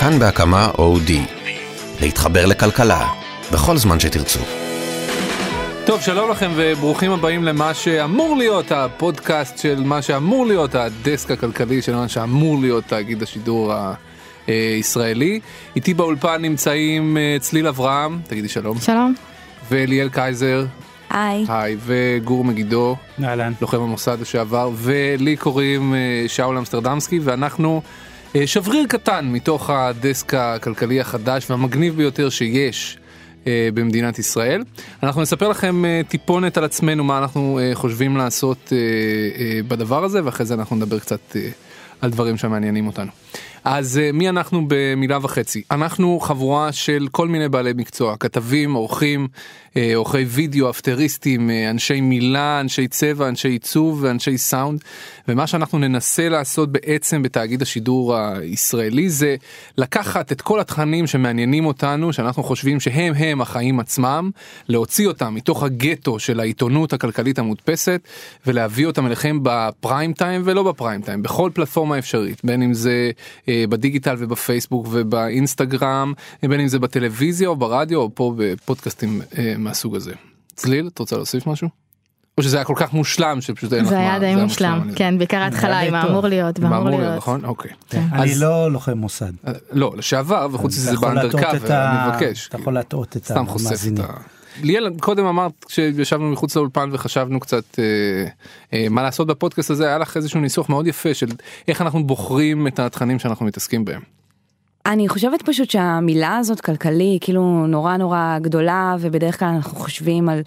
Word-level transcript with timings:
כאן 0.00 0.18
בהקמה 0.18 0.70
אודי. 0.78 1.22
להתחבר 2.00 2.46
לכלכלה, 2.46 3.08
בכל 3.52 3.76
זמן 3.76 4.00
שתרצו. 4.00 4.40
טוב, 5.86 6.00
שלום 6.00 6.30
לכם 6.30 6.50
וברוכים 6.56 7.12
הבאים 7.12 7.44
למה 7.44 7.74
שאמור 7.74 8.36
להיות 8.36 8.72
הפודקאסט 8.72 9.58
של 9.58 9.82
מה 9.84 10.02
שאמור 10.02 10.46
להיות 10.46 10.74
הדסק 10.74 11.30
הכלכלי 11.30 11.82
של 11.82 11.94
מה 11.94 12.08
שאמור 12.08 12.58
להיות 12.60 12.84
תאגיד 12.84 13.22
השידור 13.22 13.72
הישראלי. 14.46 15.40
איתי 15.76 15.94
באולפן 15.94 16.42
נמצאים 16.42 17.16
אה, 17.16 17.36
צליל 17.40 17.66
אברהם, 17.66 18.20
תגידי 18.26 18.48
שלום. 18.48 18.78
שלום. 18.80 19.14
ואליאל 19.70 20.08
קייזר. 20.08 20.66
היי. 21.10 21.44
היי, 21.48 21.76
וגור 21.86 22.44
מגידו. 22.44 22.96
אהלן. 23.24 23.52
לוחם 23.60 23.80
המוסד 23.80 24.20
לשעבר, 24.20 24.70
ולי 24.74 25.36
קוראים 25.36 25.94
אה, 25.94 26.24
שאול 26.28 26.58
אמסטרדמסקי, 26.58 27.18
ואנחנו 27.22 27.82
שבריר 28.46 28.86
קטן 28.88 29.28
מתוך 29.32 29.70
הדסק 29.70 30.34
הכלכלי 30.34 31.00
החדש 31.00 31.50
והמגניב 31.50 31.96
ביותר 31.96 32.28
שיש. 32.28 32.98
אה, 33.46 33.68
במדינת 33.74 34.18
ישראל. 34.18 34.62
אנחנו 35.02 35.22
נספר 35.22 35.48
לכם 35.48 35.84
אה, 35.84 36.00
טיפונת 36.08 36.56
על 36.56 36.64
עצמנו 36.64 37.04
מה 37.04 37.18
אנחנו 37.18 37.58
אה, 37.58 37.70
חושבים 37.74 38.16
לעשות 38.16 38.72
בדבר 39.68 40.04
הזה 40.04 40.24
ואחרי 40.24 40.46
זה 40.46 40.54
אנחנו 40.54 40.76
נדבר 40.76 40.98
קצת 40.98 41.36
על 42.00 42.10
דברים 42.10 42.36
שמעניינים 42.36 42.86
אותנו. 42.86 43.10
אז 43.70 44.00
מי 44.12 44.28
אנחנו 44.28 44.64
במילה 44.68 45.18
וחצי? 45.22 45.62
אנחנו 45.70 46.20
חבורה 46.20 46.72
של 46.72 47.08
כל 47.10 47.28
מיני 47.28 47.48
בעלי 47.48 47.72
מקצוע, 47.76 48.16
כתבים, 48.20 48.74
עורכים, 48.74 49.28
עורכי 49.94 50.24
וידאו, 50.24 50.70
אפטריסטים, 50.70 51.50
אנשי 51.70 52.00
מילה, 52.00 52.60
אנשי 52.60 52.88
צבע, 52.88 53.28
אנשי 53.28 53.48
עיצוב 53.48 53.98
ואנשי 54.02 54.38
סאונד. 54.38 54.80
ומה 55.28 55.46
שאנחנו 55.46 55.78
ננסה 55.78 56.28
לעשות 56.28 56.72
בעצם 56.72 57.22
בתאגיד 57.22 57.62
השידור 57.62 58.16
הישראלי 58.16 59.10
זה 59.10 59.36
לקחת 59.78 60.32
את 60.32 60.40
כל 60.40 60.60
התכנים 60.60 61.06
שמעניינים 61.06 61.66
אותנו, 61.66 62.12
שאנחנו 62.12 62.42
חושבים 62.42 62.80
שהם 62.80 63.14
הם 63.14 63.40
החיים 63.40 63.80
עצמם, 63.80 64.30
להוציא 64.68 65.08
אותם 65.08 65.34
מתוך 65.34 65.62
הגטו 65.62 66.18
של 66.18 66.40
העיתונות 66.40 66.92
הכלכלית 66.92 67.38
המודפסת 67.38 68.00
ולהביא 68.46 68.86
אותם 68.86 69.06
אליכם 69.06 69.38
בפריים 69.42 70.12
טיים 70.12 70.42
ולא 70.44 70.62
בפריים 70.62 71.02
טיים, 71.02 71.22
בכל 71.22 71.50
פלטפורמה 71.54 71.98
אפשרית, 71.98 72.40
בין 72.44 72.62
אם 72.62 72.74
זה 72.74 73.10
אה, 73.48 73.57
בדיגיטל 73.68 74.16
ובפייסבוק 74.18 74.86
ובאינסטגרם, 74.90 76.12
בין 76.42 76.60
אם 76.60 76.68
זה 76.68 76.78
בטלוויזיה 76.78 77.48
או 77.48 77.56
ברדיו 77.56 77.98
או 77.98 78.10
פה 78.14 78.34
בפודקאסטים 78.36 79.22
אה, 79.38 79.54
מהסוג 79.58 79.96
הזה. 79.96 80.12
צליל, 80.54 80.88
את 80.94 80.98
רוצה 80.98 81.16
להוסיף 81.16 81.46
משהו? 81.46 81.68
או 82.38 82.42
שזה 82.42 82.56
היה 82.56 82.64
כל 82.64 82.74
כך 82.76 82.92
מושלם 82.92 83.40
שפשוט 83.40 83.72
אין 83.72 83.84
לך 83.84 83.84
מה. 83.84 83.90
זה 83.90 83.98
היה 83.98 84.18
די 84.18 84.42
מושלם, 84.42 84.90
כן, 84.96 85.18
בעיקר 85.18 85.36
ההתחלה 85.36 85.80
עם 85.80 85.94
האמור 85.94 86.26
להיות, 86.26 86.58
ואמור 86.60 86.90
להיות, 86.90 87.16
נכון? 87.16 87.44
אוקיי. 87.44 87.70
כן. 87.90 88.04
אני 88.12 88.34
לא 88.34 88.72
לוחם 88.72 88.98
מוסד. 88.98 89.32
אה, 89.46 89.52
לא, 89.72 89.92
לשעבר, 89.96 90.48
וחוץ 90.52 90.76
מזה 90.76 90.90
זה 90.90 90.96
באנדרקאבר, 90.96 91.84
אני 91.84 92.08
מבקש. 92.08 92.48
אתה 92.48 92.58
יכול 92.58 92.74
להטעות 92.74 93.16
את 93.16 93.30
המאזינים. 93.30 94.04
ליאל 94.62 94.92
קודם 95.00 95.26
אמרת 95.26 95.64
כשישבנו 95.64 96.30
מחוץ 96.30 96.56
לאולפן 96.56 96.88
וחשבנו 96.92 97.40
קצת 97.40 97.78
אה, 97.78 97.84
אה, 98.72 98.86
מה 98.90 99.02
לעשות 99.02 99.26
בפודקאסט 99.26 99.70
הזה 99.70 99.86
היה 99.86 99.98
לך 99.98 100.16
איזשהו 100.16 100.40
ניסוח 100.40 100.68
מאוד 100.68 100.86
יפה 100.86 101.14
של 101.14 101.26
איך 101.68 101.82
אנחנו 101.82 102.06
בוחרים 102.06 102.66
את 102.66 102.78
התכנים 102.78 103.18
שאנחנו 103.18 103.46
מתעסקים 103.46 103.84
בהם. 103.84 104.00
אני 104.86 105.08
חושבת 105.08 105.42
פשוט 105.42 105.70
שהמילה 105.70 106.36
הזאת 106.36 106.60
כלכלי 106.60 107.18
כאילו 107.20 107.66
נורא 107.66 107.96
נורא 107.96 108.38
גדולה 108.40 108.96
ובדרך 109.00 109.38
כלל 109.38 109.48
אנחנו 109.48 109.78
חושבים 109.78 110.28
על 110.28 110.42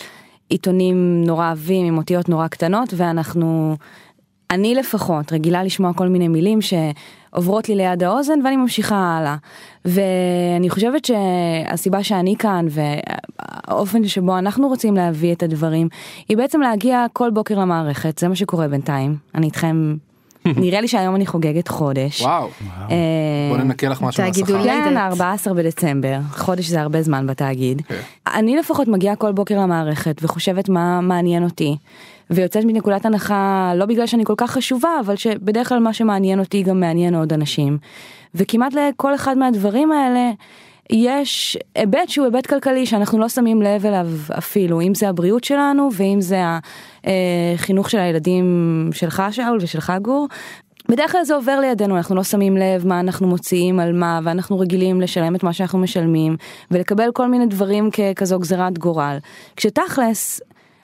עיתונים 0.50 1.24
נורא 1.26 1.52
עבים 1.52 1.86
עם 1.86 1.98
אותיות 1.98 2.30
נורא 2.30 2.48
קטנות 2.48 2.94
ואנחנו, 2.98 3.78
אני 4.52 4.76
לפחות 4.76 5.34
רגילה 5.34 5.64
לשמוע 5.64 5.94
כל 5.94 6.08
מיני 6.08 6.28
מילים 6.28 6.60
שעוברות 6.62 7.70
לי 7.70 7.76
ליד 7.76 8.04
האוזן 8.04 8.40
ואני 8.44 8.56
ממשיכה 8.56 8.96
הלאה. 8.96 9.36
ואני 9.86 10.70
חושבת 10.70 11.06
שהסיבה 11.06 12.04
שאני 12.04 12.36
כאן 12.40 12.66
והאופן 12.70 14.08
שבו 14.08 14.38
אנחנו 14.38 14.68
רוצים 14.68 14.96
להביא 14.96 15.34
את 15.34 15.44
הדברים 15.44 15.88
היא 16.30 16.38
בעצם 16.38 16.62
להגיע 16.62 17.06
כל 17.14 17.30
בוקר 17.30 17.60
למערכת 17.60 18.18
זה 18.18 18.28
מה 18.28 18.36
שקורה 18.36 18.68
בינתיים 18.68 19.16
אני 19.36 19.46
איתכם 19.46 19.96
נראה 20.46 20.82
לי 20.82 20.88
שהיום 20.88 21.16
אני 21.16 21.26
חוגגת 21.26 21.68
חודש. 21.68 22.22
וואו. 22.22 22.50
אה, 22.90 22.96
בוא 23.50 23.58
ננקה 23.58 23.90
לך 23.90 24.02
משהו 24.02 24.24
מהשכר. 24.24 24.64
כן, 24.64 24.98
14 24.98 25.54
בדצמבר, 25.54 26.20
חודש 26.32 26.66
זה 26.66 26.82
הרבה 26.82 27.02
זמן 27.02 27.28
בתאגיד. 27.28 27.82
כן. 27.88 27.96
אני 28.28 28.56
לפחות 28.56 28.88
מגיעה 28.88 29.16
כל 29.16 29.32
בוקר 29.32 29.60
למערכת 29.60 30.22
וחושבת 30.24 30.70
מה 30.70 31.02
מעניין 31.02 31.44
אותי. 31.44 31.78
ויוצאת 32.32 32.66
מנקודת 32.66 33.06
הנחה 33.06 33.72
לא 33.76 33.86
בגלל 33.86 34.08
שאני 34.08 34.26
כל 34.26 34.34
כך 34.38 34.52
חשובה 34.52 34.90
אבל 35.06 35.16
שבדרך 35.16 35.70
כלל 35.70 35.80
מה 35.80 35.94
שמעניין 35.94 36.40
אותי 36.40 36.64
גם 36.64 36.80
מעניין 36.80 37.16
עוד 37.16 37.34
אנשים. 37.34 37.78
וכמעט 38.36 38.74
לכל 38.74 39.16
אחד 39.16 39.38
מהדברים 39.38 39.92
האלה 39.92 40.32
יש 40.90 41.58
היבט 41.76 42.10
שהוא 42.10 42.26
היבט 42.26 42.46
כלכלי 42.46 42.86
שאנחנו 42.86 43.20
לא 43.20 43.30
שמים 43.30 43.62
לב 43.62 43.86
אליו 43.86 44.08
אפילו, 44.38 44.82
אם 44.82 44.96
זה 44.96 45.10
הבריאות 45.10 45.44
שלנו 45.44 45.90
ואם 45.94 46.22
זה 46.22 46.42
החינוך 47.56 47.90
של 47.90 48.00
הילדים 48.00 48.90
שלך 48.94 49.24
שאול 49.32 49.58
ושלך 49.62 49.94
גור. 50.02 50.28
בדרך 50.90 51.12
כלל 51.12 51.24
זה 51.24 51.36
עובר 51.36 51.60
לידינו, 51.60 51.98
אנחנו 51.98 52.16
לא 52.16 52.24
שמים 52.24 52.58
לב 52.58 52.88
מה 52.88 53.00
אנחנו 53.00 53.28
מוציאים 53.28 53.80
על 53.80 53.94
מה, 53.94 54.20
ואנחנו 54.24 54.60
רגילים 54.60 55.02
לשלם 55.02 55.36
את 55.36 55.44
מה 55.44 55.54
שאנחנו 55.54 55.80
משלמים, 55.80 56.36
ולקבל 56.72 57.12
כל 57.14 57.28
מיני 57.28 57.46
דברים 57.46 57.90
ככזו 57.92 58.40
גזירת 58.40 58.78
גורל. 58.78 59.18
כשתכלס, 59.56 60.42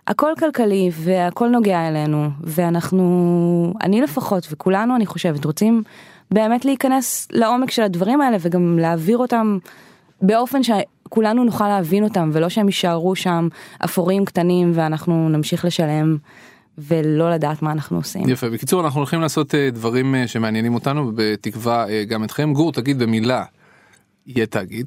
הכל 0.08 0.32
כלכלי 0.40 0.90
והכל 0.94 1.48
נוגע 1.48 1.88
אלינו, 1.88 2.30
ואנחנו, 2.42 3.74
אני 3.82 4.02
לפחות, 4.02 4.48
וכולנו 4.52 4.96
אני 4.96 5.06
חושבת, 5.06 5.46
רוצים 5.46 5.84
באמת 6.32 6.66
להיכנס 6.66 7.28
לעומק 7.32 7.72
של 7.72 7.82
הדברים 7.82 8.22
האלה, 8.22 8.38
וגם 8.42 8.80
להעביר 8.80 9.18
אותם 9.18 9.58
באופן 10.22 10.60
שכולנו 10.64 11.44
נוכל 11.44 11.68
להבין 11.68 12.04
אותם 12.04 12.30
ולא 12.34 12.50
שהם 12.50 12.68
יישארו 12.68 13.16
שם 13.16 13.48
אפורים 13.86 14.26
קטנים 14.26 14.72
ואנחנו 14.76 15.30
נמשיך 15.30 15.66
לשלם 15.66 16.18
ולא 16.78 17.32
לדעת 17.32 17.62
מה 17.62 17.72
אנחנו 17.72 17.98
עושים. 17.98 18.30
יפה 18.30 18.50
בקיצור 18.50 18.82
אנחנו 18.86 19.00
הולכים 19.00 19.22
לעשות 19.22 19.56
אה, 19.56 19.70
דברים 19.72 20.16
אה, 20.16 20.28
שמעניינים 20.28 20.74
אותנו 20.74 21.12
בתקווה 21.16 21.90
אה, 21.90 22.04
גם 22.04 22.24
אתכם 22.24 22.54
גור 22.54 22.72
תגיד 22.72 23.00
במילה 23.00 23.44
יהיה 24.28 24.46
תאגיד. 24.46 24.86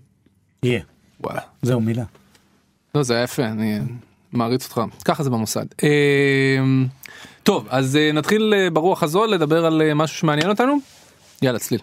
יהיה. 0.62 0.80
וואלה. 1.20 1.40
זהו 1.62 1.80
מילה. 1.80 2.04
לא 2.94 3.02
זה 3.02 3.14
היה 3.14 3.22
יפה 3.22 3.44
אני 3.44 3.78
מעריץ 4.32 4.64
אותך 4.64 4.80
ככה 5.04 5.22
זה 5.22 5.30
במוסד. 5.30 5.66
טוב 7.42 7.66
אז 7.70 7.98
נתחיל 8.14 8.54
ברוח 8.72 9.02
הזו 9.02 9.26
לדבר 9.26 9.66
על 9.66 9.94
משהו 9.94 10.16
שמעניין 10.16 10.48
אותנו. 10.48 10.76
יאללה 11.42 11.58
צליל. 11.58 11.80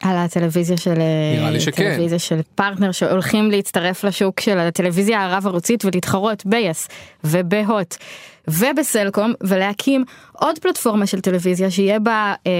על 0.00 0.16
הטלוויזיה 0.16 0.76
של 0.76 0.94
נראה 1.36 1.50
לי 1.50 1.60
שכן. 1.60 1.90
טלוויזיה 1.90 2.18
של 2.18 2.40
פרטנר 2.54 2.92
שהולכים 2.92 3.50
להצטרף 3.50 4.04
לשוק 4.04 4.40
של 4.40 4.58
הטלוויזיה 4.58 5.24
הרב 5.24 5.46
ערוצית 5.46 5.84
ולהתחרות 5.84 6.46
ביס 6.46 6.88
ובהוט 7.24 7.96
ובסלקום 8.48 9.32
ולהקים 9.40 10.04
עוד 10.32 10.58
פלטפורמה 10.58 11.06
של 11.06 11.20
טלוויזיה 11.20 11.70
שיהיה 11.70 11.98
בה 11.98 12.34
אה, 12.46 12.52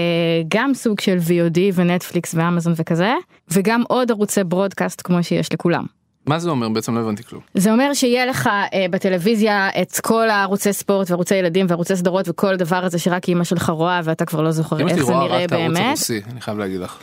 גם 0.47 0.73
סוג 0.73 0.99
של 0.99 1.17
VOD 1.17 1.59
ונטפליקס 1.73 2.35
ואמזון 2.37 2.73
וכזה 2.75 3.13
וגם 3.51 3.83
עוד 3.87 4.11
ערוצי 4.11 4.43
ברודקאסט 4.43 5.01
כמו 5.03 5.23
שיש 5.23 5.53
לכולם. 5.53 5.96
מה 6.27 6.39
זה 6.39 6.49
אומר 6.49 6.69
בעצם 6.69 6.95
לא 6.95 6.99
הבנתי 6.99 7.23
כלום. 7.23 7.41
זה 7.53 7.71
אומר 7.71 7.93
שיהיה 7.93 8.25
לך 8.25 8.47
אה, 8.73 8.85
בטלוויזיה 8.91 9.69
את 9.81 9.99
כל 10.01 10.29
הערוצי 10.29 10.73
ספורט 10.73 11.11
וערוצי 11.11 11.35
ילדים 11.35 11.65
וערוצי 11.69 11.95
סדרות 11.95 12.29
וכל 12.29 12.53
הדבר 12.53 12.85
הזה 12.85 12.99
שרק 12.99 13.29
אמא 13.29 13.43
שלך 13.43 13.69
רואה 13.69 14.01
ואתה 14.03 14.25
כבר 14.25 14.41
לא 14.41 14.51
זוכר 14.51 14.87
איך 14.89 15.03
זה 15.03 15.13
נראה 15.13 15.45
באמת. 15.47 15.97
אני 16.31 16.41
חייב 16.41 16.57
להגיד 16.57 16.79
לך. 16.79 16.97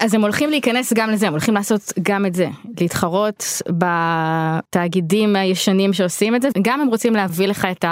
אז 0.00 0.14
הם 0.14 0.22
הולכים 0.22 0.50
להיכנס 0.50 0.92
גם 0.92 1.10
לזה, 1.10 1.26
הם 1.26 1.32
הולכים 1.32 1.54
לעשות 1.54 1.92
גם 2.02 2.26
את 2.26 2.34
זה, 2.34 2.48
להתחרות 2.80 3.62
בתאגידים 3.68 5.36
הישנים 5.36 5.92
שעושים 5.92 6.36
את 6.36 6.42
זה, 6.42 6.48
גם 6.62 6.80
הם 6.80 6.88
רוצים 6.88 7.14
להביא 7.14 7.46
לך 7.46 7.68
את 7.70 7.84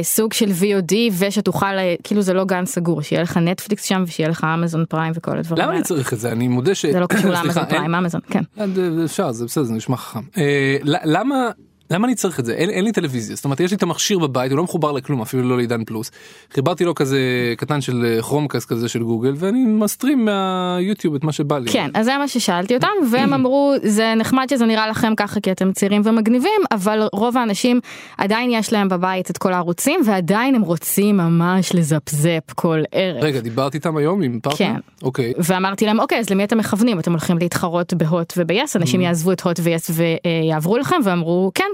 הסוג 0.00 0.32
של 0.32 0.50
VOD 0.50 0.94
ושתוכל, 1.18 1.66
כאילו 2.04 2.22
זה 2.22 2.32
לא 2.32 2.44
גן 2.44 2.66
סגור, 2.66 3.02
שיהיה 3.02 3.22
לך 3.22 3.36
נטפליקס 3.36 3.84
שם 3.84 4.04
ושיהיה 4.06 4.28
לך 4.28 4.46
אמזון 4.54 4.84
פריים 4.88 5.12
וכל 5.16 5.38
הדברים 5.38 5.60
האלה. 5.60 5.70
למה 5.70 5.76
אני 5.76 5.84
צריך 5.84 6.12
את 6.12 6.18
זה? 6.18 6.32
אני 6.32 6.48
מודה 6.48 6.74
ש... 6.74 6.86
זה 6.86 7.00
לא 7.00 7.06
קשור 7.06 7.30
לאמזון 7.30 7.64
פריים, 7.64 7.94
אמזון, 7.94 8.20
כן. 8.30 8.42
אה, 8.60 8.64
אפשר, 9.04 9.32
זה 9.32 9.44
בסדר, 9.44 9.64
זה 9.64 9.72
נשמע 9.72 9.96
חכם. 9.96 10.20
אה, 10.38 10.76
למה... 10.84 11.50
למה 11.90 12.06
אני 12.06 12.14
צריך 12.14 12.40
את 12.40 12.44
זה? 12.44 12.54
אין, 12.54 12.70
אין 12.70 12.84
לי 12.84 12.92
טלוויזיה, 12.92 13.36
זאת 13.36 13.44
אומרת 13.44 13.60
יש 13.60 13.70
לי 13.70 13.76
את 13.76 13.82
המכשיר 13.82 14.18
בבית, 14.18 14.50
הוא 14.50 14.56
לא 14.56 14.64
מחובר 14.64 14.92
לכלום, 14.92 15.22
אפילו 15.22 15.42
לא 15.42 15.56
לעידן 15.56 15.84
פלוס. 15.84 16.10
חיברתי 16.52 16.84
לו 16.84 16.94
כזה 16.94 17.18
קטן 17.56 17.80
של 17.80 18.18
כרומקאסט 18.22 18.72
אה, 18.72 18.76
כזה 18.76 18.88
של 18.88 19.02
גוגל 19.02 19.32
ואני 19.36 19.64
מסטרים 19.64 20.24
מהיוטיוב 20.24 21.14
את 21.14 21.24
מה 21.24 21.32
שבא 21.32 21.58
לי. 21.58 21.70
כן, 21.70 21.90
אז 21.94 22.04
זה 22.04 22.18
מה 22.18 22.28
ששאלתי 22.28 22.74
אותם 22.74 22.88
והם 23.10 23.34
אמרו 23.34 23.74
זה 23.82 24.14
נחמד 24.16 24.46
שזה 24.50 24.66
נראה 24.66 24.88
לכם 24.88 25.14
ככה 25.16 25.40
כי 25.40 25.52
אתם 25.52 25.72
צעירים 25.72 26.02
ומגניבים, 26.04 26.60
אבל 26.72 27.02
רוב 27.12 27.36
האנשים 27.36 27.80
עדיין 28.18 28.50
יש 28.50 28.72
להם 28.72 28.88
בבית 28.88 29.30
את 29.30 29.38
כל 29.38 29.52
הערוצים 29.52 30.00
ועדיין 30.04 30.54
הם 30.54 30.62
רוצים 30.62 31.16
ממש 31.16 31.74
לזפזפ 31.74 32.52
כל 32.54 32.82
ערב. 32.92 33.24
רגע, 33.24 33.40
דיברתי 33.40 33.76
איתם 33.76 33.96
היום 33.96 34.22
עם 34.22 34.40
פרטנר? 34.40 34.66
כן. 34.66 34.74
אוקיי. 35.02 35.32
ואמרתי 35.38 35.86
להם 35.86 36.00
אוקיי 36.00 36.18
אז 36.18 36.30
למי 36.30 36.44
אתם 36.44 36.58
מכוונים? 36.58 36.98
אתם 36.98 37.10
הולכים 37.10 37.38
להתחרות 37.38 37.94
בהוט 37.94 38.32
וביס, 38.36 38.76
אנשים 38.76 39.00
יעזבו 39.00 39.32
את 39.32 39.40
הוט 39.40 39.60
ויס 39.62 39.90
ויעברו 39.90 40.78
לכם 40.78 40.96
ואמרו 41.04 41.50
כן. 41.54 41.64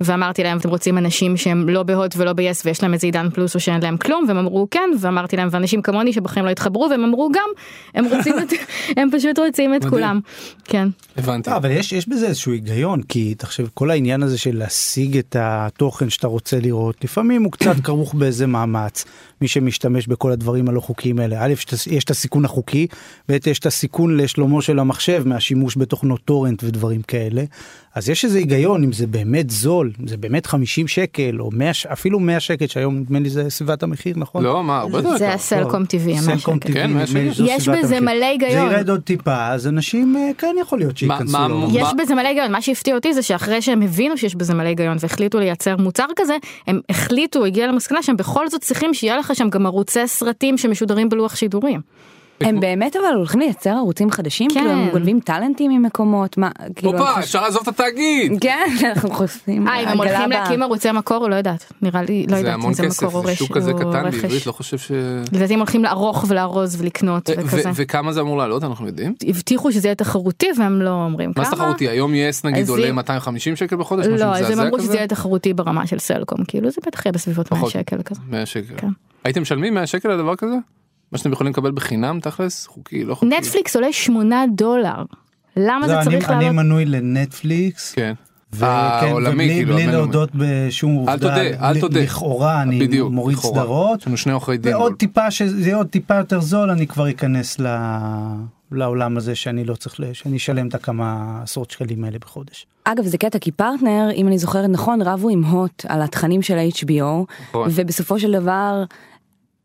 ואמרתי 0.00 0.42
להם 0.42 0.58
אתם 0.58 0.68
רוצים 0.68 0.98
אנשים 0.98 1.36
שהם 1.36 1.68
לא 1.68 1.82
בהוט 1.82 2.14
ולא 2.16 2.32
ביס 2.32 2.66
ויש 2.66 2.82
להם 2.82 2.94
איזה 2.94 3.06
עידן 3.06 3.30
פלוס 3.30 3.54
או 3.54 3.60
שאין 3.60 3.82
להם 3.82 3.96
כלום 3.96 4.24
והם 4.28 4.36
אמרו 4.36 4.68
כן 4.70 4.90
ואמרתי 5.00 5.36
להם 5.36 5.48
ואנשים 5.50 5.82
כמוני 5.82 6.12
שבחיים 6.12 6.46
לא 6.46 6.50
התחברו 6.50 6.86
והם 6.90 7.04
אמרו 7.04 7.30
גם 7.32 7.48
הם 7.94 8.04
רוצים 8.04 8.34
את 8.38 8.52
הם 8.98 9.08
פשוט 9.12 9.38
רוצים 9.38 9.74
את 9.74 9.84
כולם. 9.84 10.20
כן. 10.64 10.88
הבנתי. 11.16 11.50
לא, 11.50 11.56
אבל 11.56 11.70
יש 11.70 11.92
יש 11.92 12.08
בזה 12.08 12.26
איזשהו 12.26 12.52
היגיון 12.52 13.02
כי 13.02 13.34
תחשב 13.34 13.66
כל 13.74 13.90
העניין 13.90 14.22
הזה 14.22 14.38
של 14.38 14.56
להשיג 14.56 15.18
את 15.18 15.36
התוכן 15.38 16.10
שאתה 16.10 16.26
רוצה 16.26 16.60
לראות 16.60 17.04
לפעמים 17.04 17.42
הוא 17.42 17.52
קצת 17.52 17.74
כרוך 17.84 18.14
באיזה 18.14 18.46
מאמץ 18.46 19.04
מי 19.40 19.48
שמשתמש 19.48 20.06
בכל 20.06 20.32
הדברים 20.32 20.68
הלא 20.68 20.80
חוקיים 20.80 21.18
האלה 21.18 21.44
א' 21.44 21.54
יש 21.86 22.04
את 22.04 22.10
הסיכון 22.10 22.44
החוקי 22.44 22.86
ב' 23.28 23.46
יש 23.46 23.58
את 23.58 23.66
הסיכון 23.66 24.16
לשלומו 24.16 24.62
של 24.62 24.78
המחשב 24.78 25.22
מהשימוש 25.26 25.76
בתוכנות 25.76 26.20
טורנט 26.24 26.64
ודברים 26.64 27.02
כאלה 27.02 27.44
אז 27.96 28.08
יש 28.08 28.24
איזה 28.24 28.38
היגיון 28.38 28.84
אם 28.84 28.92
זה 28.92 29.06
באמת 29.06 29.50
זול 29.50 29.92
זה 30.06 30.16
באמת 30.16 30.46
50 30.46 30.88
שקל 30.88 31.40
או 31.40 31.50
100 31.52 31.70
אפילו 31.92 32.20
100 32.20 32.40
שקל 32.40 32.66
שהיום 32.66 32.96
נדמה 32.96 33.18
לי 33.18 33.30
זה 33.30 33.50
סביבת 33.50 33.82
המחיר 33.82 34.14
נכון 34.16 34.44
לא 34.44 34.64
מה 34.64 34.78
הרבה 34.78 34.98
יותר 34.98 35.16
זה 35.16 35.32
הסלקום 35.32 35.84
טבעי. 35.84 36.18
סלקום 36.18 36.58
TV, 36.64 36.72
כן, 36.72 36.90
יש 37.44 37.68
בזה 37.68 37.96
המחיר. 37.96 38.00
מלא 38.00 38.26
היגיון. 38.26 38.50
זה 38.50 38.56
ירד 38.56 38.90
עוד 38.90 39.00
טיפה 39.00 39.46
אז 39.46 39.66
אנשים 39.66 40.16
אה, 40.16 40.30
כן 40.38 40.56
יכול 40.60 40.78
להיות 40.78 40.96
שייכנסו. 40.96 41.38
יש 41.72 41.88
בזה 41.98 42.14
מלא 42.14 42.28
היגיון 42.28 42.52
מה 42.52 42.62
שהפתיע 42.62 42.94
אותי 42.94 43.14
זה 43.14 43.22
שאחרי 43.22 43.62
שהם 43.62 43.82
הבינו 43.82 44.16
שיש 44.16 44.34
בזה 44.34 44.54
מלא 44.54 44.68
היגיון 44.68 44.96
והחליטו 45.00 45.38
לייצר 45.38 45.76
מוצר 45.76 46.06
כזה 46.16 46.36
הם 46.66 46.80
החליטו 46.88 47.44
הגיע 47.44 47.66
למסקנה 47.66 48.02
שהם 48.02 48.16
בכל 48.16 48.48
זאת 48.48 48.60
צריכים 48.60 48.94
שיהיה 48.94 49.16
לך 49.16 49.34
שם 49.34 49.48
גם 49.50 49.66
ערוצי 49.66 50.06
סרטים 50.06 50.58
שמשודרים 50.58 51.08
בלוח 51.08 51.36
שידורים. 51.36 51.80
הם 52.40 52.60
באמת 52.60 52.96
אבל 52.96 53.14
הולכים 53.16 53.40
לייצר 53.40 53.70
ערוצים 53.70 54.10
חדשים? 54.10 54.50
כן. 54.50 54.54
כאילו 54.60 54.70
הם 54.70 54.88
גונבים 54.90 55.20
טאלנטים 55.20 55.70
ממקומות? 55.70 56.38
מה? 56.38 56.50
כאילו, 56.76 56.92
הופה 56.98 57.18
אפשר 57.20 57.42
לעזוב 57.42 57.62
את 57.62 57.68
התאגיד. 57.68 58.32
כן, 58.40 58.66
אנחנו 58.94 59.10
חושבים. 59.10 59.68
אה 59.68 59.82
אם 59.82 59.88
הם 59.88 59.98
הולכים 59.98 60.30
להקים 60.30 60.62
ערוצי 60.62 60.92
מקור 60.92 61.28
לא 61.28 61.34
יודעת 61.34 61.72
נראה 61.82 62.02
לי 62.02 62.26
לא 62.30 62.36
יודעת 62.36 62.54
המון 62.54 62.66
אם 62.68 62.74
זה 62.74 62.82
כסף 62.82 63.02
מקור 63.02 63.14
או 63.20 63.26
זה 63.26 63.32
רש- 63.32 63.38
שוק 63.38 63.56
כזה 63.56 63.72
קטן 63.72 63.86
רכש. 64.06 64.14
בעברית 64.20 64.46
לא 64.46 64.52
חושב 64.52 64.78
ש... 64.78 64.90
לדעתי 65.32 65.52
הם 65.54 65.58
הולכים 65.58 65.82
לערוך 65.84 66.24
ולארוז 66.28 66.80
ולקנות 66.80 67.28
ו- 67.30 67.32
וכזה. 67.38 67.70
וכמה 67.74 68.12
זה 68.12 68.20
אמור 68.20 68.38
לעלות 68.38 68.64
אנחנו 68.64 68.86
יודעים? 68.86 69.14
הבטיחו 69.28 69.72
שזה 69.72 69.88
יהיה 69.88 69.94
תחרותי 69.94 70.46
והם 70.58 70.82
לא 70.82 70.90
אומרים 70.90 71.32
כמה. 71.32 71.44
מה 71.44 71.50
זה 71.50 71.56
תחרותי 71.56 71.88
היום 71.88 72.14
יס 72.14 72.44
נגיד 72.44 72.68
עולה 72.68 72.86
זה- 72.86 72.92
250 72.92 73.56
שקל 73.56 73.76
בחודש? 73.76 74.06
לא 74.06 74.24
אז 74.24 74.50
הם 74.50 74.60
אמרו? 74.60 74.80
שזה 74.80 74.96
יהיה 74.96 75.06
תחרותי 75.06 75.54
ברמה 75.54 75.86
של 75.86 75.98
סלקום 75.98 76.38
כאילו 76.48 76.70
זה 76.70 76.80
בטח 76.86 77.06
יהיה 77.06 77.12
בסביבות 77.12 77.52
100 77.52 77.60
פחות. 77.60 77.72
שקל 77.72 78.02
כזה. 78.02 78.20
100 78.28 78.46
שקל. 78.46 78.74
כן. 78.76 78.88
הייתם 79.24 79.42
משלמים 79.42 79.74
100 79.74 79.86
שקל 79.86 80.10
על 80.10 80.18
דבר 80.18 80.36
כזה? 80.36 80.54
מה 81.12 81.18
שאתם 81.18 81.32
יכולים 81.32 81.52
לקבל 81.52 81.70
בחינם 81.70 82.20
תכלס? 82.20 82.66
חוקי 82.66 83.04
לא 83.04 83.14
חוקי? 83.14 83.26
נטפליקס 83.26 83.76
עולה 83.76 83.92
8 83.92 84.44
דולר. 84.54 85.02
למה 85.56 85.86
זה 85.86 85.92
לא, 85.92 85.98
אני- 86.00 86.04
צריך 86.04 86.30
אני 86.30 86.44
לעלות? 86.44 86.56
מנוי 86.56 86.84
לנטפליקס. 86.84 87.92
כן. 87.92 88.14
וכן, 88.52 88.66
העולמי, 88.66 89.32
ובלי 89.44 89.48
כאילו, 89.54 89.74
בלי. 89.74 89.86
להודות 89.86 90.30
בשום 90.34 90.94
עובדה, 90.94 91.12
אל 91.12 91.18
תודה, 91.18 91.68
אל 91.68 91.80
תודה. 91.80 92.00
לכאורה 92.00 92.62
אני 92.62 92.80
בדיוק, 92.80 93.12
מוריד 93.12 93.36
לכאורה. 93.38 93.60
סדרות, 93.60 94.00
יש 94.00 94.06
לנו 94.06 94.16
שני 94.16 94.32
עורכי 94.32 94.56
דין. 94.56 94.74
ועוד 94.74 94.92
טיפה 94.98 95.30
שזה 95.30 95.60
יהיה 95.68 95.76
עוד 95.76 95.86
טיפה 95.86 96.14
יותר 96.14 96.40
זול 96.40 96.70
אני 96.70 96.86
כבר 96.86 97.10
אכנס 97.10 97.60
ל... 97.60 97.66
לעולם 98.72 99.16
הזה 99.16 99.34
שאני 99.34 99.64
לא 99.64 99.74
צריך, 99.74 99.94
שאני 100.12 100.36
אשלם 100.36 100.68
את 100.68 100.74
הכמה 100.74 101.38
עשרות 101.42 101.70
שקלים 101.70 102.04
האלה 102.04 102.18
בחודש. 102.18 102.66
אגב 102.84 103.04
זה 103.04 103.18
קטע 103.18 103.38
כי 103.38 103.52
פרטנר 103.52 104.08
אם 104.14 104.26
אני 104.28 104.38
זוכרת 104.38 104.70
נכון 104.70 105.02
רבו 105.02 105.28
עם 105.28 105.44
הוט 105.44 105.84
על 105.88 106.02
התכנים 106.02 106.42
של 106.42 106.58
ה-HBO 106.58 107.02
נכון. 107.50 107.68
ובסופו 107.74 108.18
של 108.20 108.32
דבר 108.32 108.84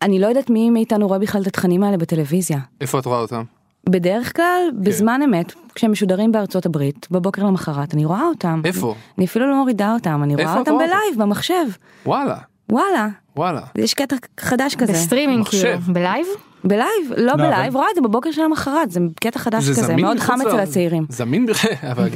אני 0.02 0.20
לא 0.20 0.28
יודעת 0.28 0.50
מי 0.50 0.70
מאיתנו 0.70 1.08
רואה 1.08 1.20
בכלל 1.20 1.42
את 1.42 1.48
התכנים 1.48 1.84
האלה 1.84 1.98
בטלוויזיה. 1.98 2.60
איפה 2.82 3.00
את 3.00 3.06
רואה 3.06 3.20
אותם? 3.20 3.44
בדרך 3.90 4.36
כלל 4.36 4.62
בזמן 4.80 5.22
אמת 5.26 5.54
כשהם 5.76 5.92
משודרים 5.92 6.32
בארצות 6.32 6.66
הברית 6.66 7.08
בבוקר 7.12 7.44
למחרת 7.44 7.94
אני 7.94 8.06
רואה 8.06 8.24
אותם. 8.24 8.62
איפה? 8.66 8.96
אני 9.18 9.26
אפילו 9.26 9.50
לא 9.50 9.56
מורידה 9.56 9.94
אותם 9.94 10.24
אני 10.24 10.36
רואה 10.36 10.58
אותם? 10.58 10.78
ב 10.78 10.86
live 10.86 11.18
במחשב 11.18 11.66
וואלה. 12.06 12.38
וואלה 12.70 13.08
וואלה. 13.36 13.62
יש 13.76 13.94
קטע 13.94 14.16
חדש 14.40 14.76
כזה 14.76 14.94
בסטרימינג. 14.94 15.48
כאילו 15.48 15.80
ב 15.88 15.94
live? 15.94 16.26
ב 16.64 16.74
live 16.74 17.12
לא 17.18 17.26
לא, 17.26 17.34
ב 17.34 17.42
live 17.42 17.76
רואה 17.76 17.88
את 17.90 17.96
זה 17.96 18.02
בבוקר 18.02 18.32
של 18.32 18.42
המחרת 18.42 18.92
זה 18.92 19.00
קטע 19.20 19.40
חדש 19.40 19.64
זה 19.64 19.82
כזה 19.82 19.96
מאוד 19.96 20.20
חם 20.20 20.42
אצל 20.42 20.60
הצעירים. 20.60 21.06
זמין 21.10 21.46
בכלל, 21.46 21.72
אבל 21.92 22.10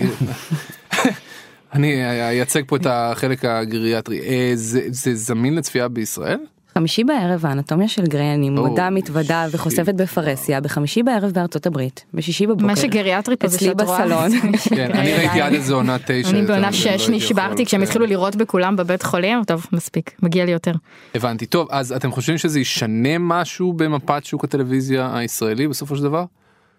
אני 1.73 2.05
אייצג 2.21 2.61
פה 2.67 2.75
את 2.75 2.87
החלק 2.89 3.45
הגריאטרי. 3.45 4.19
אה, 4.21 4.51
זה 4.55 4.81
זה 4.87 5.15
זמין 5.15 5.55
לצפייה 5.55 5.87
בישראל? 5.87 6.39
חמישי 6.77 7.03
בערב 7.03 7.45
האנטומיה 7.45 7.87
של 7.87 8.03
גריי 8.05 8.33
אני 8.33 8.49
מודה 8.49 8.89
מתוודה. 8.89 9.47
וחושפת 9.51 9.93
בפרהסיה 9.93 10.61
בחמישי 10.61 11.03
בערב 11.03 11.31
בארצות 11.31 11.65
הברית 11.65 12.05
בשישי 12.13 12.47
בבוקר. 12.47 12.65
מה 12.65 12.75
שגריאטרי 12.75 13.35
פה 13.37 13.47
זה 13.47 13.55
אצלי 13.55 13.67
שאת 13.67 13.81
רואה. 13.81 14.05
בסלון. 14.05 14.31
כן, 14.75 14.91
אני 14.91 15.13
ראיתי 15.13 15.41
עד 15.41 15.53
איזה 15.53 15.73
עונה 15.73 15.97
תשע. 16.05 16.29
אני 16.29 16.41
בעונה 16.41 16.73
6 16.73 17.09
לא 17.09 17.15
נשברתי 17.15 17.65
כשהם. 17.65 17.81
התחילו 17.81 18.05
לירות 18.05 18.35
בכולם 18.35 18.75
בבית 18.75 19.03
חולים 19.03 19.43
טוב 19.43 19.65
מספיק 19.71 20.11
מגיע 20.23 20.45
לי 20.45 20.51
יותר. 20.51 20.71
הבנתי. 21.15 21.45
טוב, 21.45 21.67
אז 21.71 21.91
אתם 21.91 22.11
חושבים 22.11 22.37
שזה 22.37 22.59
ישנה 22.59 23.17
משהו 23.19 23.73
במפת 23.73 24.25
שוק 24.25 24.43
הטלוויזיה 24.43 25.17
הישראלי 25.17 25.67
בסופו 25.67 25.95
של 25.95 26.03
דבר? 26.03 26.25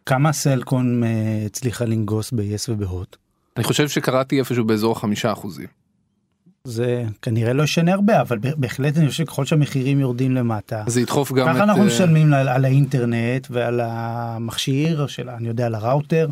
כמה 0.07 0.33
סלקון 0.33 1.05
אה, 1.05 1.09
הצליחה 1.47 1.85
לנגוס 1.85 2.33
ב-yes 2.33 2.67
ובהוט? 2.69 3.17
אני 3.57 3.65
חושב 3.65 3.89
שקראתי 3.89 4.39
איפשהו 4.39 4.65
באזור 4.65 4.93
החמישה 4.93 5.33
אחוזים. 5.33 5.86
זה 6.67 7.05
כנראה 7.23 7.53
לא 7.53 7.63
ישנה 7.63 7.93
הרבה 7.93 8.21
אבל 8.21 8.39
בהחלט 8.57 8.99
אני 8.99 9.09
חושב 9.09 9.25
שככל 9.25 9.45
שהמחירים 9.45 10.01
יורדים 10.01 10.33
למטה. 10.33 10.83
זה 10.87 11.01
ידחוף 11.01 11.33
גם 11.33 11.49
את... 11.49 11.55
ככה 11.55 11.65
אנחנו 11.65 11.83
אה, 11.83 11.87
משלמים 11.87 12.35
על, 12.35 12.49
על 12.49 12.65
האינטרנט 12.65 13.47
ועל 13.51 13.81
המכשיר 13.85 15.07
של 15.07 15.31
אני 15.31 15.49
יודע 15.49 15.67
על 15.67 15.75
הראוטר. 15.75 16.29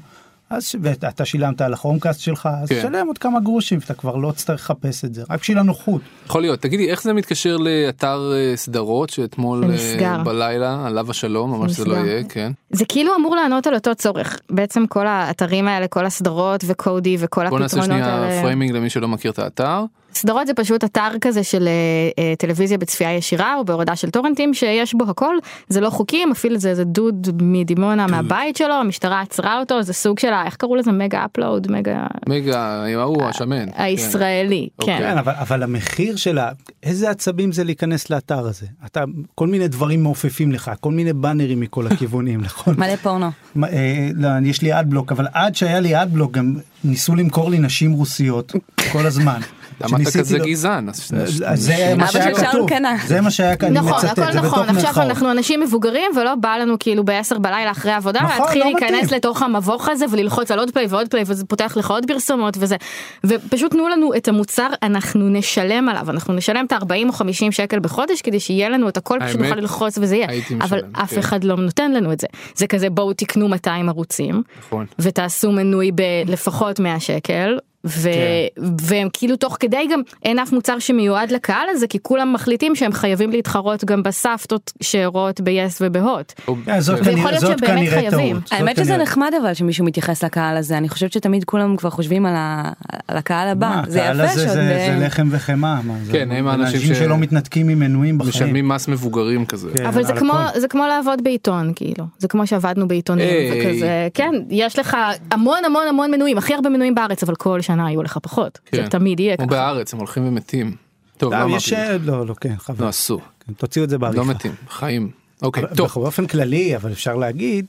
אז 0.51 0.75
ואתה 0.83 1.25
שילמת 1.25 1.61
על 1.61 1.73
הכרומקאסט 1.73 2.21
שלך 2.21 2.49
אז 2.63 2.69
כן. 2.69 2.79
תשלם 2.79 3.07
עוד 3.07 3.19
כמה 3.19 3.41
גרושים 3.41 3.79
ואתה 3.81 3.95
כבר 3.95 4.17
לא 4.17 4.33
תצטרך 4.33 4.61
לחפש 4.61 5.05
את 5.05 5.15
זה 5.15 5.23
רק 5.31 5.41
בשביל 5.41 5.59
הנוחות. 5.59 6.01
יכול 6.27 6.41
להיות. 6.41 6.61
תגידי, 6.61 6.91
איך 6.91 7.03
זה 7.03 7.13
מתקשר 7.13 7.57
לאתר 7.57 8.33
אה, 8.35 8.57
סדרות 8.57 9.11
שאתמול 9.11 9.65
אה, 9.65 9.79
שנסגר. 9.79 10.23
בלילה, 10.23 10.87
עליו 10.87 11.11
השלום, 11.11 11.51
ממש 11.51 11.73
זה 11.73 11.85
לא. 11.85 11.95
יהיה, 11.95 12.25
כן. 12.29 12.53
זה 12.71 12.85
כאילו 12.85 13.17
אמור 13.17 13.37
לענות 13.37 13.67
על 13.67 13.75
אותו 13.75 13.95
צורך 13.95 14.41
בעצם 14.51 14.87
כל 14.87 15.07
האתרים 15.07 15.69
האלה 15.69 15.89
כל 15.89 16.07
הסדרות 16.07 16.65
וקודי 16.67 17.17
וכל 17.21 17.49
בוא 17.49 17.59
נעשה 17.59 17.81
הפתרונות 17.81 18.05
שנייה 18.05 18.17
האלה. 18.17 18.43
framing 18.43 18.73
למי 18.73 18.91
שלא 18.91 19.09
מכיר 19.09 19.31
את 19.31 19.39
האתר. 19.39 19.85
סדרות 20.17 20.47
זה 20.47 20.55
פשוט 20.55 20.85
אתר 20.85 21.09
כזה 21.21 21.45
של 21.45 21.69
אה, 21.69 22.25
אה, 22.25 22.37
טלוויזיה 22.37 22.79
בצפייה 22.79 23.13
ישירה 23.13 23.55
או 23.55 23.65
בהורדה 23.65 23.97
של 23.97 24.11
טורנטים 24.11 24.55
שיש 24.55 24.95
בו 24.95 25.05
הכל 25.09 25.37
זה 25.69 25.81
לא 25.81 25.91
חוקי 25.91 26.25
מפעיל 26.25 26.55
את 26.55 26.61
זה 26.61 26.71
איזה 26.71 26.85
דוד 26.85 27.29
מדימונה 27.43 28.07
מהבית 28.07 28.57
שלו 28.57 28.75
המשטרה 28.75 29.21
עצרה 29.21 29.61
אותו 29.61 29.83
זה 29.83 29.93
סוג 29.93 30.19
של 30.19 30.29
איך 30.47 30.57
קראו 30.57 30.77
לזה 30.77 30.93
מגה 30.93 31.25
אפלואוד 31.25 31.73
מגה 31.73 32.07
מגה, 32.29 32.85
ההוא 32.97 33.23
השמן. 33.23 33.67
כן. 33.67 33.83
הישראלי 33.83 34.69
אוקיי. 34.79 34.99
כן. 34.99 35.03
כן 35.03 35.19
אבל, 35.19 35.33
אבל 35.33 35.63
המחיר 35.63 36.17
שלה 36.17 36.51
איזה 36.83 37.11
עצבים 37.11 37.53
זה 37.53 37.65
להיכנס 37.65 38.11
לאתר 38.11 38.47
הזה 38.47 38.67
אתה 38.87 39.05
כל 39.35 39.47
מיני 39.47 39.69
דברים 39.69 40.03
מעופפים 40.03 40.53
לך 40.53 40.71
כל 40.81 40.91
מיני 40.91 41.13
באנרים 41.13 41.61
מכל 41.61 41.87
הכיוונים 41.87 42.41
נכון. 42.47 42.75
מלא 42.79 42.97
פורנו. 42.97 43.31
מה, 43.55 43.69
אה, 43.69 44.09
לא, 44.15 44.29
יש 44.45 44.63
לי 44.63 44.81
אדבלוק 44.81 45.13
אבל 45.13 45.27
עד 45.33 45.55
שהיה 45.55 45.81
לי 45.81 46.03
אדבלוק 46.03 46.33
גם 46.33 46.57
ניסו 46.85 47.15
למכור 47.15 47.51
לי 47.51 47.59
נשים 47.59 47.93
רוסיות 47.93 48.53
כל 48.93 49.07
הזמן. 49.07 49.41
למה 49.81 49.99
אתה 50.03 50.11
כזה 50.19 50.39
לא- 50.39 50.45
גזען? 50.45 50.89
אז- 50.89 51.13
אז 51.47 51.61
זה 51.63 51.95
מה 51.97 52.07
שהיה 52.09 52.35
כתוב. 52.35 52.69
זה 53.07 53.21
מה 53.21 53.31
שהיה 53.31 53.57
כאן, 53.57 53.69
אני 53.69 53.79
נכון 53.79 53.93
מצטט, 53.93 54.19
הכל 54.19 54.33
זה 54.33 54.39
נכון 54.39 54.51
בתוך 54.51 54.59
עכשיו 54.59 54.75
מירכאות. 54.83 55.07
אנחנו 55.11 55.31
אנשים 55.31 55.61
מבוגרים 55.61 56.11
ולא 56.17 56.35
בא 56.35 56.57
לנו 56.57 56.75
כאילו 56.79 57.05
ב-10 57.05 57.39
בלילה 57.39 57.71
אחרי 57.71 57.93
העבודה 57.93 58.21
נכון, 58.23 58.39
להתחיל 58.41 58.65
לא 58.65 58.71
להיכנס. 58.81 59.11
לתוך 59.13 59.43
המבוך 59.43 59.89
הזה 59.89 60.05
וללחוץ 60.11 60.51
על 60.51 60.59
עוד 60.59 60.71
פליי 60.71 60.87
ועוד 60.89 61.09
פליי 61.09 61.23
וזה 61.27 61.45
פותח 61.45 61.77
לך 61.77 61.91
עוד 61.91 62.07
פרסומות 62.07 62.57
וזה 62.61 62.77
ופשוט 63.25 63.71
תנו 63.73 63.89
לנו 63.89 64.15
את 64.17 64.29
המוצר 64.29 64.69
אנחנו 64.83 65.29
נשלם 65.29 65.89
עליו 65.89 66.11
אנחנו 66.11 66.35
נשלם 66.35 66.67
את 66.67 66.73
ה-40 66.73 67.07
או 67.09 67.13
50 67.13 67.53
שקל 67.53 67.79
בחודש 67.79 68.21
כדי 68.23 68.41
שיהיה 68.41 68.69
לנו 68.69 68.89
את 68.89 68.97
הכל 68.97 69.19
פשוט 69.27 69.41
נוכל 69.41 69.55
ללחוץ 69.55 69.99
וזה 69.99 70.17
יהיה 70.17 70.29
אבל 70.61 70.81
אף 70.93 71.11
כן. 71.15 71.19
אחד 71.19 71.45
לא 71.45 71.57
נותן 71.57 71.93
לנו 71.93 72.13
את 72.13 72.21
זה 72.21 72.27
זה 72.55 72.67
כזה 72.67 72.91
בואו 72.91 73.13
תקנו 73.13 73.49
200 73.49 73.89
ערוצים 73.89 74.43
נכון. 74.59 74.87
ותעשו 74.99 75.53
מנוי 75.53 75.91
בלפחות 76.27 76.81
100 76.81 77.01
שקל. 77.01 77.59
ו... 77.85 78.09
כן. 78.13 78.63
והם 78.83 79.09
כאילו 79.13 79.37
תוך 79.37 79.57
כדי 79.61 79.87
גם 79.93 80.01
אין 80.23 80.39
אף 80.39 80.53
מוצר 80.53 80.79
שמיועד 80.79 81.31
לקהל 81.31 81.67
הזה 81.71 81.87
כי 81.87 81.99
כולם 82.03 82.33
מחליטים 82.33 82.75
שהם 82.77 82.93
חייבים 82.93 83.31
להתחרות 83.31 83.85
גם 83.85 84.03
בסבתות 84.03 84.73
שרואות 84.83 85.41
ביס 85.41 85.79
ובהוט. 85.81 86.33
כן, 86.67 86.81
זאת. 86.81 86.99
ויכול 86.99 87.13
כנראה- 87.15 87.31
להיות 87.31 87.41
זאת 87.41 87.51
שהם 87.51 87.59
באמת 87.61 87.79
כנראה 87.89 88.01
חייבים. 88.11 88.41
טעות. 88.41 88.53
האמת 88.53 88.77
שזה 88.77 88.97
נחמד 88.97 89.31
אבל 89.43 89.55
שמישהו 89.55 89.85
מתייחס 89.85 90.25
לקהל 90.25 90.57
הזה 90.57 90.79
אני 90.79 90.89
חושבת 90.89 91.13
שתמיד 91.13 91.45
כולם 91.45 91.77
כבר 91.77 91.91
חושבים 91.91 92.27
על 92.27 92.35
ה- 92.37 92.71
על 93.09 93.17
הקהל 93.17 93.49
הבא 93.49 93.69
מה, 93.69 93.83
זה 93.87 94.03
הקהל 94.03 94.21
יפה 94.21 94.33
הזה 94.33 94.43
שעוד 94.43 94.55
זה 94.55 94.61
אה, 94.77 94.97
זה 94.99 95.07
לחם 95.07 95.29
וחמאה. 95.31 95.81
כן, 96.13 96.29
הם 96.33 96.49
האנשים 96.49 96.77
אנשים 96.81 96.95
ש- 96.95 96.99
שלא 96.99 97.17
מתנתקים 97.19 97.67
ממנויים 97.67 98.19
בחיים. 98.19 98.31
משלמים 98.31 98.69
מס 98.69 98.89
מבוגרים 98.89 99.47
כזה. 99.47 99.69
כן. 99.77 99.87
אבל 99.87 100.05
זה 100.05 100.13
כמו. 100.13 100.33
זה 100.57 100.69
כמו 100.69 100.87
לעבוד 100.87 101.25
בעיתון 101.25 101.73
כאילו 101.77 102.05
זה 102.19 102.29
כמו 102.29 102.47
שעבדנו 102.47 102.89
בעיתונים. 102.89 103.29
וכזה 103.53 104.09
כן 104.15 104.31
יש 104.51 104.79
לך 104.79 104.97
המון 105.31 105.59
המון 105.67 105.83
המון 105.89 106.11
מנויים 106.11 106.39
הכי 106.39 106.55
הרבה 106.55 106.69
מנויים 106.71 106.95
בארץ 106.95 107.23
אבל 107.23 107.35
כל 107.35 107.61
שנה 107.61 107.74
יהיו 107.81 108.03
לך 108.03 108.19
פחות 108.23 108.59
כן. 108.67 108.83
זה 108.85 108.89
תמיד 108.91 109.21
יהיה 109.21 109.37
כמו 109.37 109.47
ככה. 109.49 109.57
בארץ, 109.57 109.93
הם 109.93 109.99
הולכים 109.99 110.29
ומתים. 110.29 110.77
טוב, 111.17 111.33
לא, 111.35 111.57
יש, 111.57 111.73
אמרתי. 111.73 111.91
אה, 111.93 111.99
לא, 112.05 112.27
לא, 112.27 112.35
כן, 112.35 112.55
חבל. 112.59 112.85
לא 112.85 112.91
אסור. 112.91 113.21
כן, 113.47 113.53
תוציאו 113.53 113.85
את 113.85 113.91
זה 113.91 113.99
בעריכה. 113.99 114.19
לא 114.23 114.27
מתים, 114.27 114.53
חיים. 114.69 115.11
אוקיי, 115.43 115.65
אבל- 115.65 115.75
טוב. 115.77 115.91
באופן 115.95 116.27
כללי, 116.27 116.77
אבל 116.77 116.93
אפשר 116.93 117.15
להגיד 117.17 117.67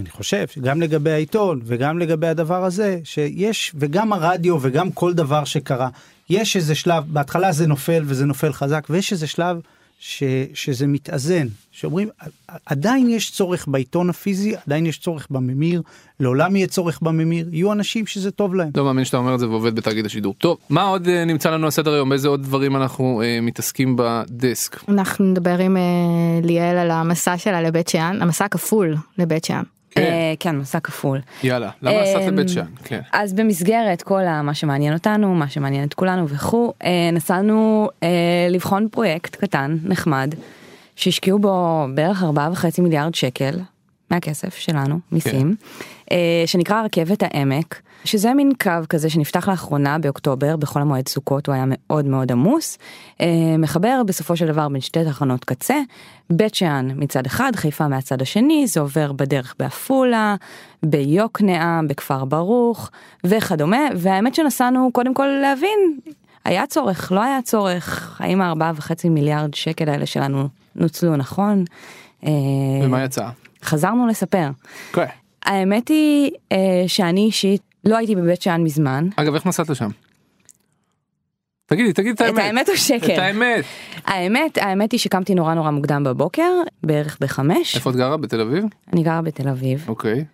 אני 0.00 0.10
חושב 0.10 0.46
שגם 0.48 0.80
לגבי 0.82 1.10
העיתון 1.10 1.60
וגם 1.64 1.98
לגבי 1.98 2.26
הדבר 2.26 2.64
הזה 2.64 2.98
שיש 3.04 3.72
וגם 3.74 4.12
הרדיו 4.12 4.58
וגם 4.60 4.90
כל 4.92 5.14
דבר 5.14 5.44
שקרה 5.44 5.88
יש 6.30 6.56
איזה 6.56 6.74
שלב 6.74 7.04
בהתחלה 7.06 7.52
זה 7.52 7.66
נופל 7.66 8.02
וזה 8.06 8.26
נופל 8.26 8.52
חזק 8.52 8.86
ויש 8.90 9.12
איזה 9.12 9.26
שלב 9.26 9.60
ש, 10.04 10.22
שזה 10.54 10.86
מתאזן 10.86 11.46
שאומרים 11.72 12.08
עדיין 12.66 13.10
יש 13.10 13.30
צורך 13.30 13.68
בעיתון 13.68 14.10
הפיזי 14.10 14.54
עדיין 14.66 14.86
יש 14.86 14.98
צורך 14.98 15.26
בממיר 15.30 15.82
לעולם 16.20 16.56
יהיה 16.56 16.66
צורך 16.66 16.98
בממיר 17.02 17.48
יהיו 17.52 17.72
אנשים 17.72 18.06
שזה 18.06 18.30
טוב 18.30 18.54
להם. 18.54 18.70
לא 18.76 18.84
מאמין 18.84 19.04
שאתה 19.04 19.16
אומר 19.16 19.34
את 19.34 19.40
זה 19.40 19.48
ועובד 19.48 19.74
בתאגיד 19.74 20.06
השידור. 20.06 20.34
טוב 20.38 20.58
מה 20.70 20.82
עוד 20.82 21.08
אה, 21.08 21.24
נמצא 21.24 21.50
לנו 21.50 21.64
על 21.64 21.70
סדר 21.70 21.92
היום 21.92 22.12
איזה 22.12 22.28
עוד 22.28 22.42
דברים 22.42 22.76
אנחנו 22.76 23.22
אה, 23.24 23.38
מתעסקים 23.42 23.96
בדסק. 23.98 24.80
אנחנו 24.88 25.24
נדבר 25.24 25.58
עם 25.58 25.76
אה, 25.76 25.82
ליאל 26.42 26.76
על 26.76 26.90
המסע 26.90 27.38
שלה 27.38 27.62
לבית 27.62 27.88
שאן 27.88 28.22
המסע 28.22 28.44
הכפול 28.44 28.96
לבית 29.18 29.44
שאן. 29.44 29.62
כן. 29.94 30.02
אה, 30.02 30.34
כן, 30.40 30.56
מסע 30.56 30.80
כפול. 30.80 31.20
יאללה 31.44 31.70
למה 31.82 32.02
נסעת 32.02 32.22
אמ, 32.22 32.28
לבית 32.28 32.48
שאן? 32.48 32.66
כן. 32.84 33.00
אז 33.12 33.32
במסגרת 33.32 34.02
כל 34.02 34.22
מה 34.42 34.54
שמעניין 34.54 34.94
אותנו, 34.94 35.34
מה 35.34 35.48
שמעניין 35.48 35.84
את 35.84 35.94
כולנו 35.94 36.28
וכו', 36.28 36.72
אה, 36.84 37.10
נסענו 37.12 37.88
אה, 38.02 38.08
לבחון 38.50 38.88
פרויקט 38.90 39.36
קטן, 39.36 39.76
נחמד, 39.84 40.34
שהשקיעו 40.96 41.38
בו 41.38 41.86
בערך 41.94 42.22
4.5 42.22 42.82
מיליארד 42.82 43.14
שקל 43.14 43.54
מהכסף 44.12 44.54
שלנו, 44.54 44.98
מיסים, 45.12 45.54
אה, 46.12 46.42
שנקרא 46.46 46.82
רכבת 46.82 47.22
העמק, 47.22 47.82
שזה 48.04 48.34
מין 48.34 48.52
קו 48.62 48.70
כזה 48.88 49.10
שנפתח 49.10 49.48
לאחרונה 49.48 49.98
באוקטובר, 49.98 50.56
בחול 50.56 50.82
המועד 50.82 51.08
סוכות 51.08 51.46
הוא 51.46 51.54
היה 51.54 51.64
מאוד 51.66 52.06
מאוד 52.06 52.32
עמוס, 52.32 52.78
אה, 53.20 53.26
מחבר 53.58 54.02
בסופו 54.06 54.36
של 54.36 54.46
דבר 54.46 54.68
בין 54.68 54.80
שתי 54.80 55.04
תחנות 55.04 55.44
קצה, 55.44 55.76
בית 56.30 56.54
שאן 56.54 56.88
מצד 56.96 57.26
אחד, 57.26 57.52
חיפה 57.56 57.88
מהצד 57.88 58.22
השני, 58.22 58.66
זה 58.66 58.80
עובר 58.80 59.12
בדרך 59.12 59.54
בעפולה, 59.58 60.36
ביוקנעם, 60.82 61.88
בכפר 61.88 62.24
ברוך 62.24 62.90
וכדומה, 63.24 63.88
והאמת 63.96 64.34
שנסענו 64.34 64.90
קודם 64.92 65.14
כל 65.14 65.26
להבין, 65.26 65.98
היה 66.44 66.66
צורך, 66.66 67.12
לא 67.12 67.22
היה 67.22 67.42
צורך, 67.42 68.16
האם 68.20 68.40
הארבעה 68.40 68.72
וחצי 68.76 69.08
מיליארד 69.08 69.54
שקל 69.54 69.88
האלה 69.88 70.06
שלנו 70.06 70.48
נוצלו 70.76 71.16
נכון? 71.16 71.64
אה, 72.24 72.30
ומה 72.82 73.04
יצא? 73.04 73.28
חזרנו 73.62 74.06
לספר. 74.06 74.50
כן. 74.92 75.04
האמת 75.44 75.88
היא 75.88 76.30
אה, 76.52 76.84
שאני 76.86 77.20
אישית 77.20 77.62
לא 77.84 77.96
הייתי 77.96 78.16
בבית 78.16 78.42
שאן 78.42 78.62
מזמן. 78.62 79.08
אגב 79.16 79.34
איך 79.34 79.46
נסעת 79.46 79.68
לשם? 79.68 79.88
תגידי 81.66 81.92
תגידי 81.92 82.10
את 82.10 82.16
את 82.16 82.20
האמת. 82.20 82.38
האמת 82.38 82.68
או 82.68 82.76
שקר? 82.76 83.14
את 83.14 83.18
האמת. 83.18 83.64
האמת, 84.04 84.58
האמת 84.58 84.92
היא 84.92 85.00
שקמתי 85.00 85.34
נורא 85.34 85.54
נורא 85.54 85.70
מוקדם 85.70 86.04
בבוקר, 86.04 86.52
בערך 86.82 87.18
בחמש. 87.20 87.76
איפה 87.76 87.90
את 87.90 87.96
גרה? 87.96 88.16
בתל 88.16 88.40
אביב? 88.40 88.64
אני 88.92 89.02
גרה 89.02 89.22
בתל 89.22 89.48
אביב. 89.48 89.84
אוקיי. 89.88 90.24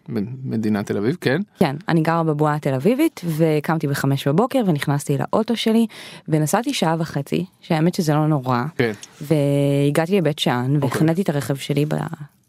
מדינת 0.44 0.86
תל 0.86 0.96
אביב 0.96 1.16
כן. 1.20 1.40
כן, 1.58 1.76
אני 1.88 2.00
גרה 2.00 2.22
בבועה 2.22 2.54
התל 2.54 2.74
אביבית 2.74 3.20
וקמתי 3.36 3.86
בחמש 3.86 4.28
בבוקר 4.28 4.62
ונכנסתי 4.66 5.16
לאוטו 5.18 5.56
שלי 5.56 5.86
ונסעתי 6.28 6.74
שעה 6.74 6.96
וחצי, 6.98 7.44
שהאמת 7.60 7.94
שזה 7.94 8.14
לא 8.14 8.26
נורא, 8.26 8.62
כן. 8.76 8.92
והגעתי 9.20 10.16
לבית 10.16 10.38
שאן 10.38 10.74
אוקיי. 10.74 10.88
והחנתי 10.88 11.22
את 11.22 11.28
הרכב 11.28 11.56
שלי 11.56 11.86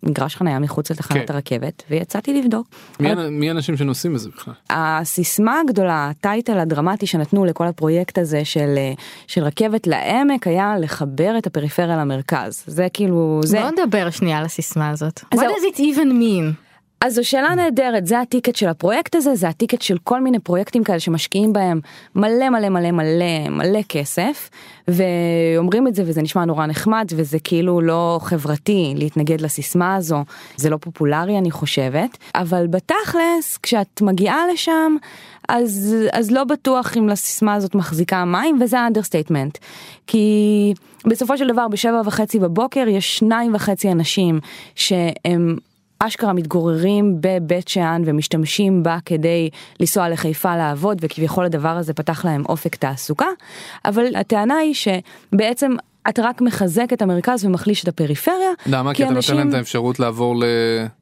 במגרש 0.04 0.36
חניה 0.36 0.60
מחוץ 0.60 0.92
לתחנת 0.92 1.28
כן. 1.28 1.34
הרכבת 1.34 1.84
ויצאתי 1.90 2.42
לבדוק. 2.42 2.68
מי 3.00 3.14
אבל- 3.14 3.26
האנ- 3.26 3.30
מי 3.30 3.50
האנשים 3.50 3.78
שנוסעים 3.78 4.14
בזה 4.14 4.30
בכלל? 4.30 4.54
הסיסמה 4.70 5.60
הגדולה, 5.60 6.10
הטייטל 6.10 6.60
הדרמטי 6.60 7.06
שנתנו 7.08 7.46
לכל 7.46 7.68
הפרויקט 7.68 8.18
הזה 8.18 8.46
של, 8.46 8.74
אה, 8.78 8.94
של 9.28 9.44
רכבת 9.44 9.88
לעמק 9.88 10.48
היה 10.48 10.76
לחבר 10.80 11.38
את 11.38 11.48
הפריפריה 11.48 11.98
למרכז. 11.98 12.64
זה 12.68 12.88
כאילו, 12.94 13.42
זה... 13.44 13.62
בוא 13.62 13.86
נדבר 13.86 14.10
שנייה 14.10 14.38
על 14.38 14.46
הסיסמה 14.46 14.90
הזאת. 14.90 15.20
What 15.36 15.38
does 15.38 15.76
it 15.76 15.80
even 15.80 16.12
mean? 16.22 16.69
אז 17.02 17.16
זו 17.16 17.28
שאלה 17.28 17.56
נהדרת, 17.56 18.08
זה 18.08 18.20
הטיקט 18.20 18.56
של 18.56 18.68
הפרויקט 18.68 19.16
הזה, 19.16 19.36
זה 19.36 19.50
הטיקט 19.50 19.82
של 19.82 19.98
כל 20.04 20.22
מיני 20.22 20.40
פרויקטים 20.40 20.84
כאלה 20.84 21.00
שמשקיעים 21.00 21.54
בהם 21.54 21.80
מלא 22.16 22.50
מלא 22.50 22.70
מלא 22.70 22.92
מלא 22.92 23.50
מלא 23.50 23.80
כסף, 23.90 24.50
ואומרים 24.88 25.88
את 25.88 25.96
זה 25.96 26.04
וזה 26.06 26.22
נשמע 26.22 26.46
נורא 26.46 26.66
נחמד, 26.66 27.08
וזה 27.16 27.38
כאילו 27.44 27.82
לא 27.82 28.20
חברתי 28.24 28.94
להתנגד 28.96 29.42
לסיסמה 29.42 29.96
הזו, 29.96 30.24
זה 30.56 30.70
לא 30.70 30.78
פופולרי 30.78 31.38
אני 31.38 31.52
חושבת, 31.52 32.18
אבל 32.36 32.68
בתכלס, 32.68 33.58
כשאת 33.64 34.02
מגיעה 34.02 34.42
לשם, 34.54 34.96
אז, 35.50 35.96
אז 36.12 36.32
לא 36.32 36.44
בטוח 36.44 36.98
אם 36.98 37.10
הסיסמה 37.10 37.54
הזאת 37.54 37.76
מחזיקה 37.76 38.26
מים, 38.26 38.60
וזה 38.62 38.80
ה 38.80 38.85
understatement. 38.85 39.58
כי 40.08 40.74
בסופו 41.06 41.38
של 41.38 41.48
דבר 41.48 41.68
בשבע 41.68 42.02
וחצי 42.06 42.40
בבוקר 42.40 42.88
יש 42.88 43.18
שניים 43.18 43.56
וחצי 43.56 43.92
אנשים 43.92 44.40
שהם 44.76 45.56
אשכרה 46.00 46.34
מתגוררים 46.34 47.18
בבית 47.20 47.68
שאן 47.68 48.02
ומשתמשים 48.06 48.84
בה 48.84 48.98
כדי 49.06 49.50
לנסוע 49.80 50.10
לחיפה 50.10 50.56
לעבוד 50.56 50.98
וכביכול 51.02 51.46
הדבר 51.46 51.70
הזה 51.70 51.94
פתח 51.94 52.26
להם 52.26 52.44
אופק 52.50 52.76
תעסוקה, 52.76 53.28
אבל 53.86 54.16
הטענה 54.16 54.56
היא 54.56 54.74
שבעצם 54.74 55.72
אתה 56.10 56.22
רק 56.22 56.42
מחזק 56.42 56.94
את 56.94 57.02
המרכז 57.02 57.46
ומחליש 57.46 57.84
את 57.84 57.88
הפריפריה. 57.88 58.52
למה? 58.66 58.94
כי 58.94 59.04
אתה 59.04 59.14
נותן 59.14 59.36
להם 59.36 59.50
את 59.50 59.54
האפשרות 59.54 60.00
לעבור 60.00 60.36
ל... 60.36 60.44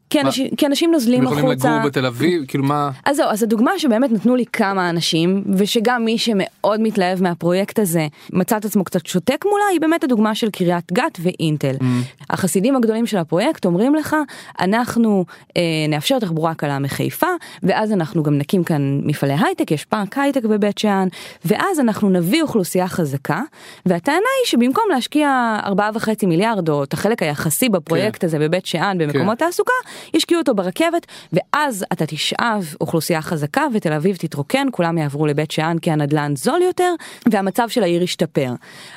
כי? 0.10 0.22
אנשים, 0.22 0.48
כי 0.58 0.66
אנשים 0.66 0.92
נוזלים 0.92 1.20
הם 1.20 1.26
יכולים 1.26 1.46
החוצה. 1.46 1.70
לגור 1.70 1.86
בתל 1.86 2.06
אביב 2.06 2.46
כאילו 2.48 2.64
מה 2.64 2.92
אז 3.06 3.16
זהו, 3.16 3.30
אז 3.30 3.44
הדוגמה 3.44 3.72
שבאמת 3.78 4.12
נתנו 4.12 4.36
לי 4.36 4.46
כמה 4.54 4.90
אנשים, 4.90 5.44
ושגם 5.58 6.06
מי 6.06 6.18
שמאוד 6.18 6.82
מתלהב 6.82 7.24
מהפרויקט 7.24 7.80
הזה 7.80 8.08
מצא 8.34 8.58
את 8.58 8.66
עצמו 8.66 8.84
קצת 8.84 9.06
שותק 9.06 9.46
מולה, 9.46 9.64
היא 9.72 9.82
באמת 9.82 10.04
הדוגמה 10.04 10.36
של 10.36 10.50
קריית 10.50 10.92
גת 10.92 11.18
ואינטל. 11.20 11.76
Mm. 11.80 11.84
החסידים 12.30 12.76
הגדולים 12.76 13.06
של 13.06 13.18
הפרויקט 13.18 13.66
אומרים 13.66 13.96
לך, 13.96 14.16
אנחנו 14.60 15.26
אה, 15.58 15.62
נאפשר 15.90 16.20
תחבורה 16.20 16.54
קלה 16.54 16.80
מחיפה, 16.80 17.28
ואז 17.64 17.92
אנחנו 17.92 18.24
גם 18.24 18.38
נקים 18.38 18.64
כאן 18.64 19.02
מפעלי 19.04 19.36
הייטק, 19.40 19.72
יש 19.72 19.86
פארק 19.86 20.18
הייטק 20.18 20.44
בבית 20.44 20.78
שאן, 20.78 21.08
ואז 21.46 21.80
אנחנו 21.80 22.10
נביא 22.10 22.42
אוכלוסייה 22.42 22.88
חזקה, 22.88 23.42
והטענה 23.86 24.18
היא 24.18 24.48
שבמקום 24.48 24.84
להשקיע 24.94 25.58
4.5 25.66 26.26
מיליארד, 26.28 26.70
או 26.70 26.84
את 26.84 26.94
החלק 26.94 27.24
היחסי 27.24 27.70
בפרויקט 27.70 28.22
כן. 28.22 28.28
הזה 28.28 28.40
בבית 28.40 28.66
שאן 28.66 28.98
במקומות 29.00 29.38
תעסוקה, 29.38 29.74
ישקיעו 30.14 30.40
אותו 30.40 30.56
ברכבת, 30.56 31.08
ואז 31.34 31.86
אתה 31.94 32.06
תשאב 32.06 32.76
אוכלוסייה 32.82 33.22
חזקה 33.22 33.66
ותל 33.74 33.94
אביב 33.94 34.16
תתרוקן, 34.16 34.68
כולם 34.72 34.98
יעברו 34.98 35.28
לבית 35.28 35.52
שאן 35.52 35.78
כי 35.82 35.92
הנדלן 35.92 36.36
זול 36.36 36.62
יותר, 36.62 36.94
והמצב 37.32 37.70
של 37.70 37.84
העיר 37.84 38.04
ישתפר. 38.04 38.54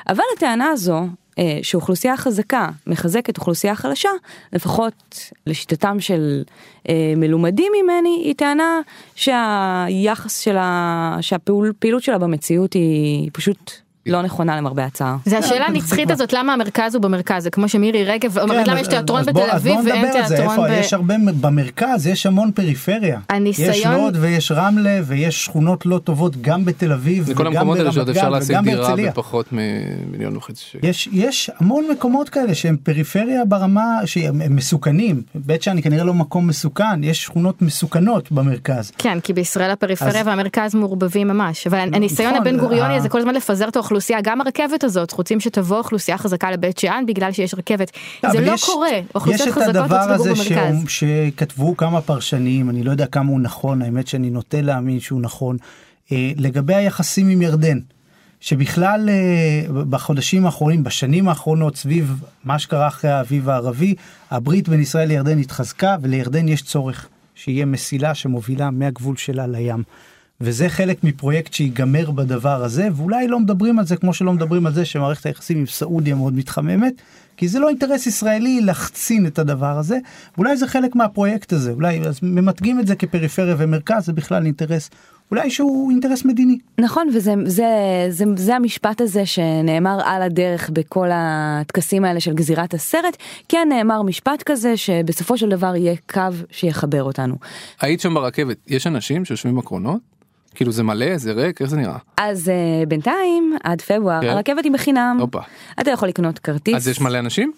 אבל 0.09 0.25
הטענה 0.37 0.71
הזו, 0.71 1.07
אה, 1.39 1.59
שאוכלוסייה 1.63 2.17
חזקה 2.17 2.69
מחזקת 2.87 3.39
אוכלוסייה 3.39 3.75
חלשה, 3.75 4.09
לפחות 4.53 5.31
לשיטתם 5.47 6.01
של 6.01 6.43
אה, 6.89 7.13
מלומדים 7.17 7.73
ממני, 7.83 8.23
היא 8.25 8.35
טענה 8.35 8.81
שהיחס 9.15 10.39
שלה, 10.41 11.17
שהפעילות 11.21 12.03
שלה 12.03 12.19
במציאות 12.19 12.73
היא 12.73 13.31
פשוט 13.33 13.73
לא 14.11 14.23
נכונה 14.23 14.57
למרבה 14.57 14.85
הצער. 14.85 15.17
זה 15.25 15.39
השאלה 15.39 15.67
הנצחית 15.67 16.11
הזאת 16.11 16.33
למה 16.33 16.53
המרכז 16.53 16.95
הוא 16.95 17.03
במרכז 17.03 17.43
זה 17.43 17.51
כמו 17.51 17.69
שמירי 17.69 18.05
רגב 18.05 18.39
אומרת 18.39 18.65
כן, 18.65 18.71
למה 18.71 18.81
אז- 18.81 18.87
יש 18.87 18.93
תיאטרון 18.93 19.23
בתל 19.23 19.51
אביב 19.51 19.79
ואין 19.87 20.13
זה, 20.13 20.37
תיאטרון? 20.37 20.57
ב... 20.71 20.73
יש 20.73 20.93
הרבה 20.93 21.15
במרכז 21.41 22.07
יש 22.07 22.27
המון 22.27 22.51
פריפריה. 22.53 23.21
הניסיון- 23.29 23.71
יש 23.71 23.87
לוד 23.87 24.17
ויש 24.21 24.53
רמלה 24.53 25.01
ויש 25.07 25.45
שכונות 25.45 25.87
לא 25.87 25.99
טובות 25.99 26.37
גם 26.43 26.65
בתל 26.65 26.93
אביב 26.93 27.25
זה 27.25 27.33
וגם 27.33 27.47
המקומות 27.47 27.77
האלה 27.77 27.85
ברמת 27.85 27.95
שעוד 27.95 28.09
אפשר 28.09 28.23
גן 28.23 28.31
להשיג 28.33 28.51
וגם 28.51 28.65
דירה 28.65 28.83
בהרצליה. 28.87 29.11
בפחות 29.11 29.47
ממיליון 29.53 30.37
וחצי 30.37 30.65
שקל. 30.65 30.87
יש 30.87 31.09
יש 31.13 31.51
המון 31.59 31.85
מקומות 31.93 32.29
כאלה 32.29 32.55
שהם 32.55 32.77
פריפריה 32.83 33.45
ברמה 33.45 33.97
שהם 34.05 34.41
הם 34.41 34.57
מסוכנים 34.57 35.23
בית 35.35 35.63
שאן 35.63 35.77
היא 35.77 35.85
כנראה 35.85 36.05
לא 36.05 36.15
מקום 36.15 36.47
מסוכן 36.47 37.05
יש 37.05 37.23
שכונות 37.25 37.63
מסוכנות 37.63 38.33
במרכז. 38.33 38.93
כן 38.99 39.21
כי 39.21 39.33
בישראל 39.33 39.71
הפריפריה 39.71 40.21
אז- 40.21 40.27
והמרכז 40.27 40.75
מעורבבים 40.75 41.29
ממש 41.29 41.67
אבל 41.67 41.79
הניסיון 41.79 42.35
נכון, 42.35 42.47
הבן 42.47 42.59
גוריוני 42.59 42.95
ה- 42.95 42.97
הזה 42.97 43.09
כל 43.09 43.19
הזמן 43.19 43.35
לפזר 43.35 43.69
את 43.69 43.77
האוכלוסייה 43.77 44.00
גם 44.23 44.41
הרכבת 44.41 44.85
הזאת 44.85 45.13
רוצים 45.13 45.41
שתבוא 45.41 45.79
אוכלוסייה 45.79 46.19
חזקה 46.19 46.51
לבית 46.51 46.79
שאן 46.79 47.05
בגלל 47.09 47.33
שיש 47.33 47.55
רכבת 47.55 47.91
זה 48.23 48.29
אבל 48.29 48.45
לא 48.47 48.53
יש- 48.53 48.65
קורה 48.65 48.89
אוכלוסיות 49.15 49.41
יש 49.49 49.49
את 49.49 49.53
חזקות 49.63 49.69
הדבר 49.77 49.97
רוצים 49.97 50.11
לגור 50.15 50.15
הזה 50.15 50.31
במרכז. 50.35 50.75
שהוא- 50.89 50.89
שכתבו 51.33 51.77
כמה 51.77 52.01
פרשנים 52.01 52.71
אני 52.71 52.83
לא 52.83 52.91
יודע 52.91 53.07
כמה 53.07 53.31
הוא 53.31 53.41
נכון 53.41 53.83
האמת 53.83 54.07
שאני 54.07 54.31
נוטה 54.31 54.61
להאמין 54.61 55.01
שהוא 55.01 55.21
נכון 55.21 55.57
אה, 56.13 56.33
לגבי 56.37 56.75
היחסים 56.75 57.29
עם 57.29 57.43
ירדן. 57.43 57.79
שבכלל 58.43 59.09
אה, 59.09 59.85
בחודשים 59.85 60.47
האחרונים 60.47 60.85
בשנים 60.85 61.29
האחרונות 61.29 61.77
סביב 61.77 62.15
מה 62.45 62.59
שקרה 62.59 62.89
אחרי 62.89 63.11
האביב 63.11 63.49
הערבי 63.49 63.95
הברית 64.31 64.69
בין 64.69 64.81
ישראל 64.81 65.09
לירדן 65.09 65.39
התחזקה 65.39 65.97
ולירדן 66.03 66.49
יש 66.49 66.63
צורך 66.63 67.09
שיהיה 67.35 67.65
מסילה 67.67 68.15
שמובילה 68.15 68.71
מהגבול 68.71 69.17
שלה 69.17 69.47
לים. 69.47 69.83
וזה 70.41 70.69
חלק 70.69 71.05
מפרויקט 71.05 71.53
שיגמר 71.53 72.11
בדבר 72.11 72.65
הזה 72.65 72.89
ואולי 72.95 73.29
לא 73.29 73.41
מדברים 73.41 73.79
על 73.79 73.87
זה 73.87 73.97
כמו 73.97 74.15
שלא 74.15 74.33
מדברים 74.33 74.67
על 74.67 74.75
זה 74.75 74.85
שמערכת 74.85 75.27
היחסים 75.27 75.59
עם 75.59 75.67
סעודיה 75.67 76.15
מאוד 76.15 76.35
מתחממת 76.35 76.93
כי 77.37 77.49
זה 77.49 77.59
לא 77.59 77.69
אינטרס 77.69 78.07
ישראלי 78.07 78.61
לחצין 78.61 79.27
את 79.27 79.39
הדבר 79.39 79.79
הזה 79.79 79.99
אולי 80.39 80.57
זה 80.57 80.67
חלק 80.67 80.97
מהפרויקט 80.97 81.53
הזה 81.53 81.71
אולי 81.71 82.01
אז 82.01 82.19
ממתגים 82.23 82.81
את 82.81 82.87
זה 82.87 82.97
כפריפריה 82.97 83.55
ומרכז 83.59 84.05
זה 84.05 84.13
בכלל 84.13 84.47
אינטרס 84.47 84.91
אולי 85.31 85.51
שהוא 85.51 85.91
אינטרס 85.91 86.25
מדיני. 86.25 86.59
נכון 86.79 87.09
וזה 87.15 87.35
זה, 87.45 87.67
זה, 88.09 88.25
זה 88.37 88.57
המשפט 88.57 89.01
הזה 89.01 89.27
שנאמר 89.27 89.99
על 90.05 90.23
הדרך 90.23 90.71
בכל 90.71 91.09
הטקסים 91.13 92.05
האלה 92.05 92.21
של 92.21 92.35
גזירת 92.35 92.75
הסרט 92.75 93.17
כן 93.49 93.69
נאמר 93.69 94.03
משפט 94.03 94.43
כזה 94.43 94.77
שבסופו 94.77 95.39
של 95.39 95.49
דבר 95.49 95.77
יהיה 95.77 95.95
קו 96.13 96.23
שיחבר 96.51 97.03
אותנו. 97.03 97.35
היית 97.81 98.01
שם 98.01 98.15
ברכבת 98.15 98.57
יש 98.67 98.87
אנשים 98.87 99.25
שיושבים 99.25 99.57
בקרונות? 99.57 100.01
כאילו 100.55 100.73
זה 100.73 100.83
מלא 100.83 101.17
זה 101.17 101.33
ריק 101.33 101.61
איך 101.63 101.71
זה 101.71 101.77
נראה? 101.77 101.97
אז 102.17 102.49
uh, 102.49 102.87
בינתיים 102.89 103.57
עד 103.65 103.81
פברואר 103.83 104.21
כן. 104.21 104.29
הרכבת 104.29 104.65
היא 104.65 104.73
בחינם 104.73 105.17
הופה. 105.21 105.41
אתה 105.81 105.91
יכול 105.91 106.09
לקנות 106.09 106.39
כרטיס 106.39 106.75
אז 106.75 106.89
יש 106.89 107.01
מלא 107.01 107.19
אנשים? 107.19 107.53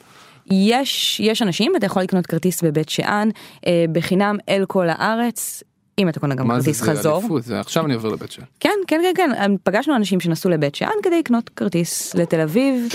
יש 0.51 1.21
יש 1.25 1.43
אנשים 1.43 1.73
אתה 1.77 1.87
יכול 1.87 2.03
לקנות 2.03 2.27
כרטיס 2.27 2.63
בבית 2.63 2.89
שאן 2.89 3.29
אה, 3.67 3.85
בחינם 3.93 4.37
אל 4.49 4.65
כל 4.69 4.87
הארץ 4.89 5.63
אם 5.99 6.09
אתה 6.09 6.21
קונה 6.21 6.35
גם 6.35 6.47
מה 6.49 6.61
זה 6.61 6.65
כרטיס 6.67 6.85
זה 6.85 6.91
חזור. 6.93 7.19
אליפות 7.21 7.43
זה 7.45 7.61
עכשיו 7.61 7.87
אני 7.87 7.95
עובר 7.95 8.09
לבית 8.09 8.33
שאן. 8.33 8.45
כן 8.61 8.71
כן 8.87 9.01
כן 9.17 9.31
כן 9.37 9.55
פגשנו 9.63 9.97
אנשים 9.97 10.21
שנסעו 10.21 10.51
לבית 10.51 10.75
שאן 10.75 10.89
כדי 11.03 11.19
לקנות 11.19 11.49
כרטיס 11.49 12.15
לתל 12.15 12.41
אביב? 12.41 12.89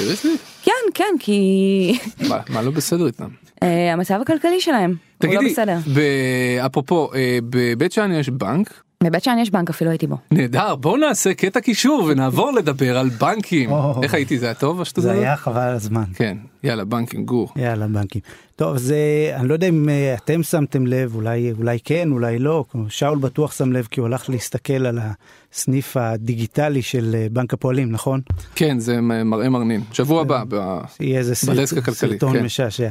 כן 0.63 0.71
כן 0.93 1.13
כי 1.19 1.99
מה- 2.29 2.39
מה 2.49 2.61
לא 2.61 2.71
בסדר 2.71 3.05
איתם? 3.07 3.27
אה, 3.63 3.93
המצב 3.93 4.19
הכלכלי 4.21 4.61
שלהם 4.61 4.89
הוא 4.89 4.97
לא 5.33 5.37
תגידי, 5.37 5.51
בסדר. 5.53 5.77
ב- 5.95 6.59
אפרופו 6.65 7.09
אה, 7.15 7.39
בבית 7.49 7.91
שאן 7.91 8.11
יש 8.11 8.29
בנק 8.29 8.81
בבית 9.03 9.23
שאן 9.23 9.37
יש 9.39 9.49
בנק 9.49 9.69
אפילו 9.69 9.89
הייתי 9.89 10.07
בו. 10.07 10.17
נהדר 10.31 10.75
בוא 10.75 10.97
נעשה 10.97 11.33
קטע 11.33 11.59
קישור 11.59 12.03
ונעבור 12.03 12.51
לדבר 12.51 12.97
על 12.97 13.09
בנקים. 13.09 13.69
איך 14.03 14.13
הייתי 14.13 14.39
זה 14.39 14.45
היה 14.45 14.55
טוב 14.55 14.81
השטות 14.81 15.03
זה? 15.03 15.11
היה 15.11 15.35
חבל 15.35 15.69
הזמן. 15.69 16.03
כן 16.15 16.37
יאללה 16.63 16.85
בנקים 16.85 17.25
גור. 17.25 17.51
יאללה 17.55 17.87
בנקים. 17.87 18.21
טוב 18.55 18.77
זה 18.77 18.97
אני 19.35 19.47
לא 19.47 19.53
יודע 19.53 19.67
אם 19.67 19.89
אה, 19.89 20.15
אתם 20.23 20.43
שמתם 20.43 20.87
לב 20.87 21.15
אולי 21.15 21.51
אולי 21.57 21.77
כן 21.83 22.11
אולי 22.11 22.39
לא 22.39 22.65
שאול 22.89 23.17
בטוח 23.17 23.51
שם 23.57 23.71
לב 23.71 23.87
כי 23.91 23.99
הוא 23.99 24.07
הלך 24.07 24.29
להסתכל 24.29 24.85
על 24.85 24.99
הסניף 25.53 25.97
הדיגיטלי 25.97 26.81
של 26.81 27.15
אה, 27.17 27.27
בנק 27.31 27.53
הפועלים 27.53 27.91
נכון? 27.91 28.21
כן 28.55 28.79
זה 28.79 29.01
מראה 29.01 29.49
מרנין 29.49 29.81
שבוע 29.91 30.21
הבא. 30.21 30.43
ב- 30.49 30.79
יהיה 30.99 31.19
איזה 31.19 31.35
סרט, 31.35 31.57
בדסק 31.57 31.77
הכלכלי, 31.77 32.09
סרטון 32.09 32.33
כן. 32.33 32.45
משעשע. 32.45 32.89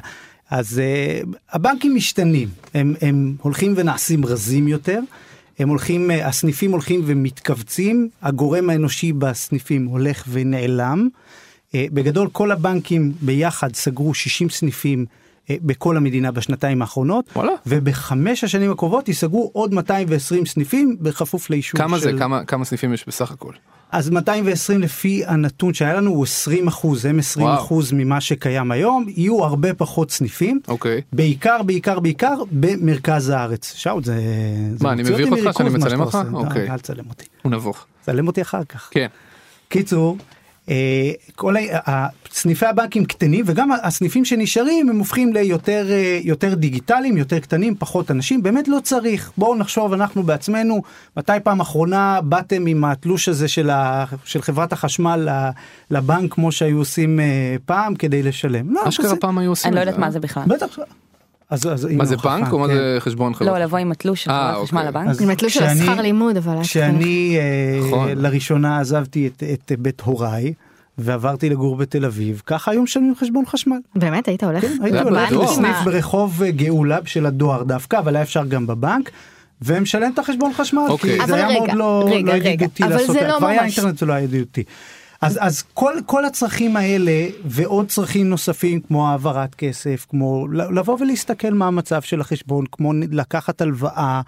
אז 0.50 0.82
uh, 1.24 1.28
הבנקים 1.52 1.94
משתנים 1.94 2.48
הם, 2.74 2.94
הם 3.00 3.34
הולכים 3.42 3.74
ונעשים 3.76 4.26
רזים 4.26 4.68
יותר. 4.68 5.00
הם 5.58 5.68
הולכים, 5.68 6.10
אה, 6.10 6.28
הסניפים 6.28 6.72
הולכים 6.72 7.02
ומתכווצים, 7.06 8.08
הגורם 8.22 8.70
האנושי 8.70 9.12
בסניפים 9.12 9.86
הולך 9.86 10.24
ונעלם. 10.28 11.08
אה, 11.74 11.86
בגדול 11.92 12.28
כל 12.32 12.50
הבנקים 12.50 13.12
ביחד 13.20 13.74
סגרו 13.74 14.14
60 14.14 14.48
סניפים 14.50 15.06
אה, 15.50 15.56
בכל 15.62 15.96
המדינה 15.96 16.32
בשנתיים 16.32 16.82
האחרונות, 16.82 17.24
וואלה. 17.36 17.52
ובחמש 17.66 18.44
השנים 18.44 18.70
הקרובות 18.70 19.08
ייסגרו 19.08 19.50
עוד 19.52 19.74
220 19.74 20.46
סניפים 20.46 20.96
בכפוף 21.00 21.50
לאישור 21.50 21.80
כמה 21.80 21.98
זה 21.98 22.10
של... 22.10 22.18
כמה 22.18 22.44
כמה 22.44 22.64
סניפים 22.64 22.94
יש 22.94 23.06
בסך 23.08 23.30
הכל. 23.30 23.52
אז 23.96 24.10
220 24.10 24.82
לפי 24.82 25.22
הנתון 25.26 25.74
שהיה 25.74 25.94
לנו 25.94 26.10
הוא 26.10 26.24
20 26.24 26.68
אחוז, 26.68 27.06
הם 27.06 27.18
20 27.18 27.46
וואו. 27.46 27.58
אחוז 27.58 27.92
ממה 27.92 28.20
שקיים 28.20 28.72
היום, 28.72 29.06
יהיו 29.08 29.44
הרבה 29.44 29.74
פחות 29.74 30.10
סניפים, 30.10 30.60
אוקיי. 30.68 31.00
בעיקר 31.12 31.62
בעיקר 31.62 32.00
בעיקר 32.00 32.34
במרכז 32.52 33.28
הארץ. 33.28 33.72
שאול 33.76 34.04
זה... 34.04 34.20
זה 34.76 34.84
מה, 34.84 34.92
אני 34.92 35.02
מביך 35.02 35.32
אותך 35.32 35.58
שאני 35.58 35.70
מצלם 35.70 36.00
אותך? 36.00 36.18
אוקיי. 36.32 36.70
אל 36.70 36.78
תצלם 36.78 37.08
אותי, 37.08 37.24
הוא 37.42 37.52
נבוך. 37.52 37.86
צלם 38.02 38.26
אותי 38.26 38.42
אחר 38.42 38.64
כך. 38.64 38.88
כן. 38.90 39.06
קיצור, 39.68 40.16
כל 41.34 41.56
ה- 41.56 41.60
ה- 41.90 42.06
סניפי 42.32 42.66
הבנקים 42.66 43.04
קטנים 43.04 43.44
וגם 43.48 43.70
הסניפים 43.82 44.24
שנשארים 44.24 44.88
הם 44.88 44.98
הופכים 44.98 45.32
ליותר 45.32 45.86
אה, 45.90 46.20
יותר 46.24 46.54
דיגיטליים 46.54 47.16
יותר 47.16 47.38
קטנים 47.38 47.74
פחות 47.78 48.10
אנשים 48.10 48.42
באמת 48.42 48.68
לא 48.68 48.78
צריך 48.82 49.32
בואו 49.38 49.54
נחשוב 49.54 49.92
אנחנו 49.92 50.22
בעצמנו 50.22 50.82
מתי 51.16 51.32
פעם 51.42 51.60
אחרונה 51.60 52.20
באתם 52.24 52.66
עם 52.66 52.84
התלוש 52.84 53.28
הזה 53.28 53.48
של, 53.48 53.70
ה, 53.70 54.04
של 54.24 54.42
חברת 54.42 54.72
החשמל 54.72 55.28
לבנק 55.90 56.34
כמו 56.34 56.52
שהיו 56.52 56.78
עושים 56.78 57.20
אה, 57.20 57.24
פעם 57.66 57.94
כדי 57.94 58.22
לשלם. 58.22 58.74
לא, 58.74 58.88
אשכרה 58.88 59.06
כזה- 59.06 59.16
פעם 59.16 59.38
היו 59.38 59.50
עושים 59.50 59.68
אני 59.68 59.76
לא 59.76 59.82
את 59.82 59.86
יודעת 59.86 60.00
מה 60.00 60.10
זה 60.10 60.20
בכלל. 60.20 60.42
בטח. 60.46 60.78
אז, 61.50 61.66
אז, 61.66 61.84
מה 61.84 62.04
זה 62.04 62.16
בנק 62.16 62.52
או 62.52 62.58
מה 62.58 62.66
כן. 62.66 62.74
זה 62.74 62.96
חשבון 62.98 63.34
חברה? 63.34 63.58
לא 63.58 63.64
לבוא 63.64 63.78
עם 63.78 63.92
התלוש 63.92 64.24
של 64.24 64.30
אה, 64.30 64.52
חברת 64.54 64.66
חשמל 64.66 64.86
אוקיי. 64.86 65.02
לבנק. 65.02 65.20
עם 65.20 65.30
התלוש 65.30 65.54
של 65.54 65.64
השכר 65.64 66.00
לימוד 66.00 66.36
אבל. 66.36 66.62
כשאני 66.62 67.36
אה, 67.38 67.80
נכון. 67.86 68.08
לראשונה 68.16 68.80
עזבתי 68.80 69.26
את, 69.26 69.42
את 69.52 69.72
בית 69.78 70.00
הוריי 70.00 70.52
ועברתי 70.98 71.50
לגור 71.50 71.76
בתל 71.76 72.04
אביב 72.04 72.42
ככה 72.46 72.70
היו 72.70 72.82
משלמים 72.82 73.14
חשבון 73.14 73.44
חשמל. 73.46 73.76
באמת 73.94 74.28
היית 74.28 74.44
הולך? 74.44 74.62
כן, 74.62 74.76
הייתי 74.82 74.98
הולך. 74.98 75.32
לסניף 75.32 75.76
ברחוב 75.84 76.42
אה, 76.42 76.50
גאולה 76.50 76.98
של 77.04 77.26
הדואר 77.26 77.62
דווקא 77.62 77.98
אבל 77.98 78.16
היה 78.16 78.22
אפשר 78.22 78.44
גם 78.44 78.66
בבנק. 78.66 79.10
ומשלם 79.62 80.10
את 80.14 80.18
החשבון 80.18 80.52
חשמל 80.52 80.82
אוקיי. 80.88 81.10
כי 81.10 81.18
אבל 81.18 81.26
זה 81.26 81.34
היה 81.34 81.48
רגע, 81.48 81.58
מאוד 81.58 81.70
לא, 81.74 82.04
רגע, 82.10 82.26
לא 82.26 82.32
רגע, 82.32 82.48
ידידותי 82.48 82.84
אבל 82.84 82.92
לעשות, 82.92 83.16
זה 83.16 83.26
לא 83.26 83.34
כבר 83.38 83.46
היה 83.46 83.62
ממש- 83.62 83.76
אינטרנט 83.78 83.98
זה 83.98 84.06
לא 84.06 84.12
היה 84.12 84.24
ידידותי. 84.24 84.62
אז 85.20 85.38
אז 85.42 85.62
כל 85.74 85.92
כל 86.06 86.24
הצרכים 86.24 86.76
האלה 86.76 87.12
ועוד 87.44 87.88
צרכים 87.88 88.28
נוספים 88.28 88.80
כמו 88.80 89.08
העברת 89.08 89.54
כסף 89.54 90.06
כמו 90.10 90.46
לבוא 90.50 90.96
ולהסתכל 91.00 91.50
מה 91.50 91.66
המצב 91.66 92.02
של 92.02 92.20
החשבון 92.20 92.64
כמו 92.72 92.92
לקחת 93.10 93.60
הלוואה 93.60 94.20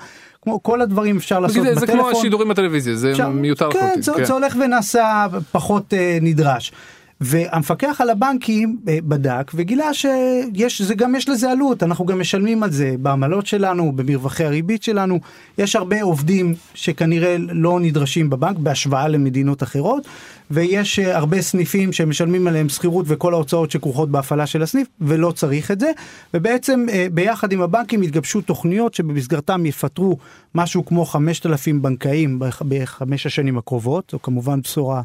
כמו 0.43 0.63
כל 0.63 0.81
הדברים 0.81 1.17
אפשר 1.17 1.41
לעשות 1.41 1.63
תגיד, 1.65 1.79
זה 1.79 1.87
כמו 1.87 1.95
בטלפון. 1.97 2.13
השידורים 2.17 2.49
בטלוויזיה 2.49 2.95
זה 2.97 3.11
אפשר- 3.13 3.29
מיותר 3.29 3.71
כן, 3.73 3.79
לחלוטין, 3.79 4.03
זה, 4.03 4.25
זה 4.25 4.33
הולך 4.33 4.57
ונעשה 4.65 5.27
פחות 5.53 5.95
אה, 5.95 6.19
נדרש. 6.23 6.73
והמפקח 7.21 8.01
על 8.01 8.11
הבנקים 8.11 8.79
אה, 8.89 8.99
בדק 9.03 9.51
וגילה 9.55 9.95
שיש 9.95 10.83
זה 10.83 10.95
גם 10.95 11.15
יש 11.15 11.29
לזה 11.29 11.51
עלות 11.51 11.83
אנחנו 11.83 12.07
גם 12.07 12.21
משלמים 12.21 12.63
על 12.63 12.71
זה 12.71 12.95
בעמלות 12.99 13.47
שלנו 13.47 13.93
במרווחי 13.93 14.45
הריבית 14.45 14.83
שלנו. 14.83 15.19
יש 15.59 15.77
הרבה 15.77 16.03
עובדים 16.03 16.55
שכנראה 16.75 17.37
לא 17.39 17.81
נדרשים 17.81 18.31
בבנק 18.31 18.57
בהשוואה 18.59 19.09
למדינות 19.09 19.63
אחרות 19.63 20.07
ויש 20.51 20.99
אה, 20.99 21.17
הרבה 21.17 21.43
סניפים 21.43 21.93
שמשלמים 21.93 22.47
עליהם 22.47 22.69
שכירות 22.69 23.05
וכל 23.09 23.35
ההוצאות 23.35 23.71
שכרוכות 23.71 24.11
בהפעלה 24.11 24.47
של 24.47 24.63
הסניף 24.63 24.87
ולא 25.01 25.31
צריך 25.31 25.71
את 25.71 25.81
זה. 25.81 25.91
ובעצם 26.35 26.87
אה, 26.93 27.07
ביחד 27.13 27.53
עם 27.53 27.61
הבנקים 27.63 28.03
התגבשו 28.03 28.41
תוכניות 28.41 28.95
שבמסגרתם 28.95 29.67
יפטרו 29.67 30.17
משהו 30.55 30.85
כמו 30.87 31.05
5,000 31.07 31.83
בנקאים 31.83 32.39
בח- 32.39 32.63
בחמש 32.69 33.27
השנים 33.27 33.59
הקרובות 33.59 34.09
זו 34.13 34.19
כמובן 34.23 34.61
בשורה 34.61 35.03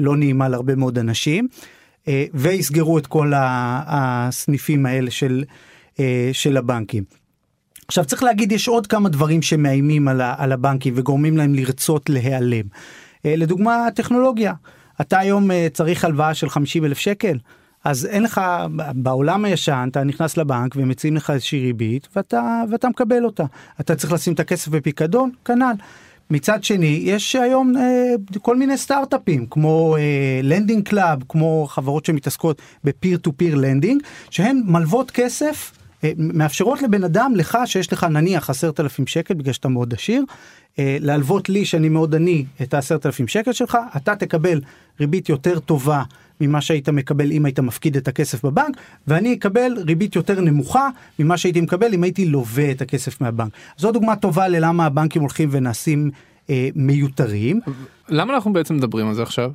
לא 0.00 0.16
נעימה 0.16 0.48
להרבה 0.48 0.74
מאוד 0.74 0.98
אנשים 0.98 1.48
אה, 2.08 2.24
ויסגרו 2.34 2.98
את 2.98 3.06
כל 3.06 3.32
הסניפים 3.36 4.86
האלה 4.86 5.10
של, 5.10 5.44
אה, 6.00 6.30
של 6.32 6.56
הבנקים. 6.56 7.04
עכשיו 7.88 8.04
צריך 8.04 8.22
להגיד 8.22 8.52
יש 8.52 8.68
עוד 8.68 8.86
כמה 8.86 9.08
דברים 9.08 9.42
שמאיימים 9.42 10.08
על, 10.08 10.52
הבנקים 10.52 10.94
וגורמים 10.96 11.36
להם 11.36 11.54
לרצות 11.54 12.10
להיעלם. 12.10 12.64
אה, 13.26 13.36
לדוגמה 13.36 13.88
טכנולוגיה 13.94 14.52
אתה 15.00 15.18
היום 15.18 15.50
צריך 15.72 16.04
הלוואה 16.04 16.34
של 16.34 16.48
50 16.48 16.84
אלף 16.84 16.98
שקל 16.98 17.38
אז 17.84 18.06
אין 18.06 18.22
לך 18.22 18.40
בעולם 18.94 19.44
הישן 19.44 19.88
אתה 19.90 20.04
נכנס 20.04 20.36
לבנק 20.36 20.76
ומציעים 20.76 21.16
לך 21.16 21.30
איזושהי 21.30 21.60
ריבית 21.60 22.08
ואתה 22.16 22.62
ואתה 22.70 22.88
מקבל 22.88 23.24
אותה 23.24 23.44
אתה 23.80 23.94
צריך 23.96 24.12
לשים 24.12 24.32
את 24.32 24.40
הכסף 24.40 24.68
בפיקדון 24.68 25.30
כנ"ל. 25.44 25.74
מצד 26.30 26.64
שני 26.64 27.00
יש 27.04 27.36
היום 27.36 27.76
אה, 27.76 28.14
כל 28.42 28.56
מיני 28.56 28.78
סטארט-אפים 28.78 29.46
כמו 29.50 29.96
Lending 30.42 30.88
Club 30.88 31.18
כמו 31.28 31.66
חברות 31.70 32.04
שמתעסקות 32.04 32.62
ב 32.84 32.91
peer 32.91 33.18
to 33.18 33.32
peer 33.36 33.54
lending 33.54 34.02
שהן 34.30 34.62
מלוות 34.66 35.10
כסף 35.10 35.72
אה, 35.76 35.81
מאפשרות 36.16 36.82
לבן 36.82 37.04
אדם 37.04 37.32
כמוך 37.36 37.58
שיש 37.64 37.92
לך 37.92 38.04
נניח 38.04 38.50
עשרת 38.50 38.80
אלפים 38.80 39.06
שקל 39.06 39.34
בגלל 39.34 39.52
שאתה 39.52 39.68
מאוד 39.68 39.94
עשיר 39.94 40.24
אה, 40.78 40.96
להלוות 41.00 41.48
לי 41.48 41.64
שאני 41.64 41.88
מאוד 41.88 42.14
עני 42.14 42.44
את 42.62 42.74
העשרת 42.74 43.06
אלפים 43.06 43.28
שקל 43.28 43.52
שלך 43.52 43.78
אתה 43.96 44.16
תקבל 44.16 44.60
ריבית 45.00 45.28
יותר 45.28 45.58
טובה 45.58 46.02
ממה 46.40 46.60
שהיית 46.60 46.88
מקבל 46.88 47.32
אם 47.32 47.44
היית 47.44 47.60
מפקיד 47.60 47.96
את 47.96 48.08
הכסף 48.08 48.44
בבנק 48.44 48.76
ואני 49.06 49.34
אקבל 49.34 49.72
ריבית 49.86 50.16
יותר 50.16 50.40
נמוכה 50.40 50.88
ממה 51.18 51.36
שהייתי 51.36 51.60
מקבל 51.60 51.94
אם 51.94 52.02
הייתי 52.02 52.26
לווה 52.26 52.70
את 52.70 52.82
הכסף 52.82 53.20
מהבנק. 53.20 53.52
זו 53.76 53.92
דוגמה 53.92 54.16
טובה 54.16 54.48
ללמה 54.48 54.86
הבנקים 54.86 55.22
הולכים 55.22 55.48
ונעשים 55.52 56.10
אה, 56.50 56.68
מיותרים. 56.74 57.60
למה 58.08 58.34
אנחנו 58.34 58.52
בעצם 58.52 58.76
מדברים 58.76 59.08
על 59.08 59.14
זה 59.14 59.22
עכשיו? 59.22 59.50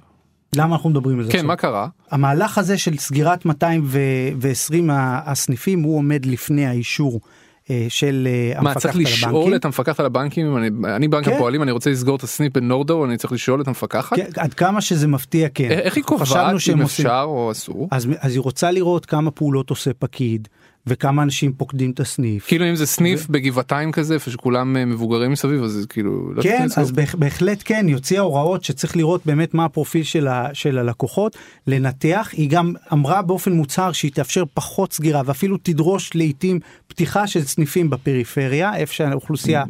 למה 0.56 0.76
אנחנו 0.76 0.90
מדברים 0.90 1.20
על 1.20 1.26
זה 1.26 1.32
כן 1.32 1.38
עכשיו? 1.38 1.48
מה 1.48 1.56
קרה? 1.56 1.88
המהלך 2.12 2.58
הזה 2.58 2.78
של 2.78 2.98
סגירת 2.98 3.46
220 3.46 4.90
הסניפים 4.94 5.82
הוא 5.84 5.98
עומד 5.98 6.26
לפני 6.26 6.66
האישור 6.66 7.22
אה, 7.70 7.86
של 7.90 8.28
אה, 8.32 8.62
מה 8.62 8.70
המפקחת 8.70 8.82
צריך 8.82 8.96
על 8.96 9.02
לשאול 9.02 9.36
הבנקים. 9.42 9.56
את 9.56 9.66
המפקחת 9.66 10.00
על 10.00 10.06
הבנקים 10.06 10.58
אני, 10.58 10.70
אני 10.96 11.08
בנק 11.08 11.26
כן. 11.26 11.34
הפועלים 11.36 11.64
אני 11.64 11.72
רוצה 11.72 11.90
לסגור 11.90 12.16
את 12.16 12.24
הסניף 12.24 12.54
בנורדו 12.54 13.06
אני 13.06 13.18
צריך 13.18 13.34
לשאול 13.34 13.62
את 13.62 13.68
המפקחת? 13.68 14.16
כן, 14.16 14.26
עד 14.38 14.54
כמה 14.54 14.82
שזה 14.82 15.08
מפתיע 15.08 15.48
כן. 15.54 15.70
איך 15.72 15.96
היא 15.96 16.04
קובעת 16.04 16.50
אם 16.50 16.54
עושים- 16.54 16.82
אפשר 16.82 17.24
או 17.28 17.52
אסור? 17.52 17.88
אז, 17.92 18.08
אז 18.20 18.32
היא 18.34 18.42
רוצה 18.42 18.72
לראות 18.72 19.06
כמה 19.06 19.32
פעולות 19.32 19.70
עושה 19.70 19.92
פקיד 20.00 20.48
וכמה 20.88 21.24
אנשים 21.24 21.54
פוקדים 21.54 21.92
את 21.92 22.00
הסניף. 22.00 22.48
כאילו 22.48 22.70
אם 22.70 22.76
זה 22.76 22.86
סניף 22.86 23.28
בגבעתיים 23.30 23.92
כזה 23.92 24.14
איפה 24.14 24.32
שכולם 24.32 24.78
אה, 24.78 24.86
מבוגרים 24.86 25.32
מסביב 25.32 25.64
אז 25.64 25.86
כאילו 25.90 26.34
לא 26.34 26.42
כן, 26.44 26.66
צריך 26.68 26.80
אז. 26.80 26.92
בהח- 26.92 27.16
בהחלט 27.16 27.62
כן, 27.66 27.88
היא 27.88 27.96
הוציאה 27.96 28.22
הוראות 28.22 28.64
שצריך 28.64 28.96
לראות 28.98 29.22
באמת 29.26 29.54
מה 29.54 29.66
הפרופיל 29.66 30.04
של, 30.04 30.28
ה, 30.28 30.50
של 30.54 30.78
הלקוחות, 30.78 31.38
לנתח, 31.68 32.30
היא 32.34 32.50
גם 32.50 32.74
אמרה 32.94 33.22
באופן 33.22 33.52
מוצהר 33.52 33.92
שהיא 33.92 34.12
תאפשר 34.12 34.44
פחות 34.54 34.94
סגירה 34.94 35.22
ואפילו 35.26 35.58
תדרוש 35.64 36.16
לעיתים 36.16 36.60
פתיחה 36.88 37.28
של 37.28 37.44
סניפים 37.44 37.90
בפריפריה, 37.90 38.76
איפה 38.76 38.94
שהאוכלוסייה 38.94 39.64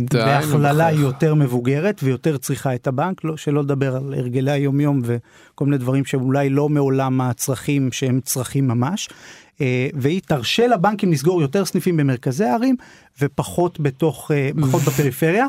די, 0.00 0.18
בהכללה 0.18 0.86
היא. 0.86 1.00
יותר 1.00 1.34
מבוגרת 1.34 2.00
ויותר 2.02 2.36
צריכה 2.36 2.74
את 2.74 2.86
הבנק, 2.86 3.24
לא, 3.24 3.36
שלא 3.36 3.62
לדבר 3.62 3.96
על 3.96 4.14
הרגלי 4.14 4.50
היומיום 4.50 5.00
וכל 5.04 5.64
מיני 5.64 5.78
דברים 5.78 6.04
שאולי 6.04 6.50
לא 6.50 6.68
מעולם 6.68 7.20
הצרכים 7.20 7.92
שהם 7.92 8.20
צרכים 8.24 8.68
ממש. 8.68 9.08
אה, 9.60 9.88
והיא 9.94 10.20
תרשה 10.26 10.66
לבנקים 10.66 11.12
לסגור 11.12 11.42
יותר 11.42 11.64
סניפים 11.64 11.96
במרכזי 11.96 12.44
הערים 12.44 12.76
ופחות 13.20 13.80
בתוך, 13.80 14.30
אה, 14.30 14.50
פחות 14.60 14.82
בפריפריה. 14.88 15.46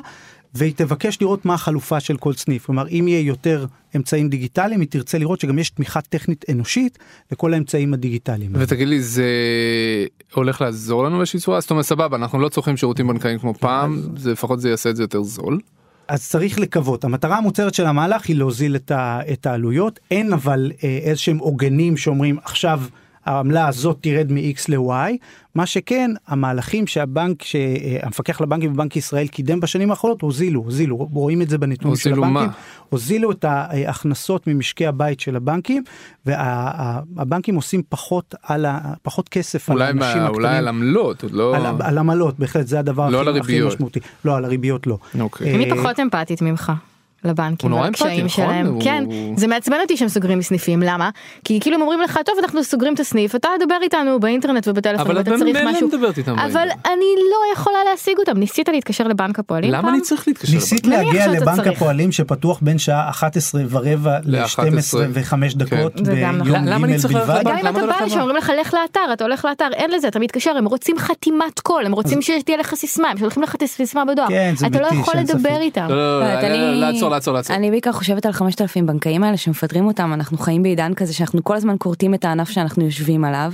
והיא 0.54 0.74
תבקש 0.76 1.22
לראות 1.22 1.46
מה 1.46 1.54
החלופה 1.54 2.00
של 2.00 2.18
כל 2.18 2.34
סניף. 2.34 2.66
כלומר, 2.66 2.88
אם 2.88 3.06
יהיה 3.08 3.20
יותר 3.20 3.66
אמצעים 3.96 4.30
דיגיטליים, 4.30 4.80
היא 4.80 4.90
תרצה 4.90 5.18
לראות 5.18 5.40
שגם 5.40 5.60
יש 5.60 5.70
תמיכה 5.70 6.02
טכנית 6.02 6.46
אנושית 6.52 6.98
לכל 7.32 7.54
האמצעים 7.54 7.94
הדיגיטליים. 7.94 8.52
ותגיד 8.54 8.88
לי 8.88 9.02
זה 9.02 9.26
הולך 10.34 10.62
לעזור 10.62 11.04
לנו 11.04 11.18
באיזושהי 11.18 11.40
צורה 11.40 11.62
זאת 11.62 11.72
אומרת 11.72 11.86
סבבה 11.86 12.18
אנחנו 12.18 12.40
לא 12.40 12.50
צורכים 12.50 12.78
שירותים 12.78 13.08
בנקאיים 13.08 13.40
כמו 13.40 13.54
פעם 13.54 14.02
זה 14.18 14.32
לפחות 14.32 14.62
זה 14.62 14.70
יעשה 14.70 14.90
את 14.90 14.96
זה 14.96 15.04
יותר 15.04 15.24
זול. 15.24 15.60
אז 16.08 16.30
צריך 16.30 16.60
לקוות. 16.60 17.04
המטרה 17.04 17.38
המוצהרת 17.38 17.74
של 17.74 17.86
המהלך 17.86 18.26
היא 18.28 18.36
להוזיל 18.36 18.76
את, 18.76 18.92
ה, 18.92 19.20
את 19.34 19.46
העלויות. 19.46 20.00
אין 20.12 20.34
אבל 20.34 20.72
אה, 20.84 21.00
איזשהם 21.04 21.38
עוגנים 21.38 21.98
שאומרים 21.98 22.38
עכשיו 22.44 22.82
העמלה 23.30 23.68
הזאת 23.68 23.98
תרד 24.02 24.32
מ-X 24.32 24.66
ל-Y. 24.70 25.18
מה 25.56 25.66
שכן, 25.66 26.12
המהלכים 26.28 26.88
שהבנק, 26.88 27.44
שהמפקח 27.44 28.42
על 28.42 28.44
הבנקים 28.44 28.74
בבנק 28.74 28.96
ישראל 28.96 29.28
קידם 29.28 29.60
בשנים 29.60 29.90
האחרונות, 29.92 30.22
הוזילו, 30.22 30.62
הוזילו, 30.62 30.96
רואים 30.98 31.42
את 31.42 31.50
זה 31.50 31.58
בנתונים 31.58 31.98
של 31.98 32.10
הוזילו 32.10 32.26
הבנקים. 32.26 32.48
מה? 32.48 32.54
הוזילו 32.90 33.32
את 33.32 33.44
ההכנסות 33.46 34.48
ממשקי 34.48 34.88
הבית 34.88 35.20
של 35.20 35.36
הבנקים, 35.36 35.84
והבנקים 36.26 37.56
עושים 37.56 37.82
פחות, 37.90 38.36
על 38.44 38.66
ה, 38.66 38.80
פחות 39.02 39.30
כסף 39.30 39.70
על 39.70 39.82
האנשים 39.82 40.08
הקטנים. 40.08 40.36
אולי 40.36 40.58
על 40.58 40.68
עמלות 40.68 41.24
לא 41.32 41.56
על, 41.56 41.66
על 41.80 41.98
עמלות, 41.98 42.40
בהחלט, 42.40 42.68
זה 42.68 42.80
הדבר 42.80 43.10
לא 43.10 43.30
הכי, 43.30 43.40
הכי. 43.40 43.62
משמעותי. 43.62 44.00
לא, 44.26 44.38
על 44.38 44.46
הריביות 44.46 44.88
לא. 44.88 44.98
אוקיי. 45.20 45.56
אני 45.56 45.72
אה, 45.72 45.78
פחות 45.78 46.00
אמפתית 46.00 46.42
ממך. 46.42 46.72
לבנקים, 47.24 47.70
הוא 47.72 47.78
נורא 47.78 47.88
אמפתי, 47.88 48.18
נכון? 48.18 48.30
שלהם, 48.30 48.66
הוא- 48.66 48.82
כן, 48.82 49.04
זה 49.36 49.48
מעצבן 49.48 49.78
אותי 49.82 49.98
שהם 49.98 50.08
סוגרים 50.10 50.42
סניפים, 50.42 50.82
למה? 50.82 51.10
כי 51.44 51.60
כאילו 51.60 51.76
הם 51.76 51.82
אומרים 51.82 52.02
לך, 52.02 52.20
טוב 52.26 52.36
אנחנו 52.44 52.64
סוגרים 52.64 52.94
את 52.94 53.00
הסניף, 53.00 53.36
אתה 53.36 53.48
דבר 53.66 53.76
איתנו 53.82 54.20
באינטרנט 54.20 54.68
ובטלפון 54.68 55.06
אבל 55.06 55.20
את 55.20 55.28
ואתה 55.28 55.38
צריך 55.40 55.58
משהו, 55.66 55.88
מדברת 55.88 56.18
איתם 56.18 56.32
אבל 56.40 56.52
באינטרנט. 56.54 56.86
אני 56.88 57.06
לא 57.32 57.54
יכולה 57.54 57.78
להשיג 57.92 58.18
אותם, 58.20 58.38
ניסית 58.38 58.70
להתקשר 58.70 59.08
לבנק 59.08 59.40
הפועלים 59.40 59.72
למה 59.72 59.82
פעם? 59.84 59.94
אני 59.94 60.02
צריך 60.02 60.28
להתקשר? 60.28 60.54
ניסית 60.54 60.86
נניח 60.88 61.00
להגיע 61.04 61.28
לבנק 61.28 61.56
צריך. 61.56 61.68
הפועלים 61.68 62.12
שפתוח 62.12 62.60
בין 62.62 62.78
שעה 62.78 63.10
11 63.10 63.62
ורבע 63.70 64.18
ל-12 64.24 64.62
ל-11. 64.62 64.98
ו-5 65.10 65.34
דקות 65.56 65.94
זה 66.04 66.16
גם 66.24 66.42
ביום 66.44 66.56
נכון. 66.56 66.68
למה 66.68 66.88
אני 66.88 66.96
ג' 66.98 67.00
צריך 67.00 67.14
ללכת 67.14 67.28
בלבד. 67.28 67.40
לבנק? 67.40 67.48
גם 67.64 67.68
אם 67.68 67.78
אתה 67.78 67.80
הולך 67.82 67.96
בא 68.00 68.06
לשם 68.06 68.12
לבנק? 68.12 68.22
אומרים 68.22 68.36
לך 68.38 68.52
לך 68.62 68.74
לאתר 68.74 69.14
אתה 69.14 69.24
הולך 69.24 69.46
לאתר 69.46 69.68
אין 69.74 69.92
לזה 69.92 70.08
אתה 70.08 70.20
מתקשר 70.20 70.52
הם 70.58 70.66
רוצים 70.66 70.98
חתימת 71.00 71.60
קול 71.60 71.86
הם 71.86 71.92
רוצים 71.92 72.22
שתהיה 72.22 72.58
לך 72.58 72.76
סיסמה 72.76 73.08
הם 73.10 73.18
שולחים 73.18 73.44
לך 73.44 73.56
את 73.56 73.62
הסיסמה 73.64 74.06
בדואר 74.06 74.28
כן, 74.28 74.54
זה 74.58 74.68
אתה 74.68 74.80
לא 74.82 74.88
מתיש, 74.88 75.00
יכול 75.00 75.14
אין 75.18 75.24
לדבר 75.24 75.50
ספק. 75.50 75.62
איתם. 75.62 75.88
לעצור 77.10 77.34
לעצור 77.34 77.34
לעצור. 77.34 77.56
אני 77.56 77.72
בעיקר 77.72 77.92
חושבת 77.92 78.26
על 78.26 78.32
5,000 78.32 78.88
בנקאים 78.88 79.24
האלה 79.24 79.38
שמפטרים 79.38 79.86
אותם, 79.86 80.14
אנחנו 80.14 80.38
חיים 80.38 80.64
בעידן 80.64 80.94
כזה 80.94 81.14
שאנחנו 81.14 81.44
כל 81.44 81.56
הזמן 81.56 81.76
כורתים 81.80 82.14
את 82.14 82.26
הענף 82.26 82.50
שאנחנו 82.50 82.86
יושבים 82.86 83.24
עליו. 83.24 83.54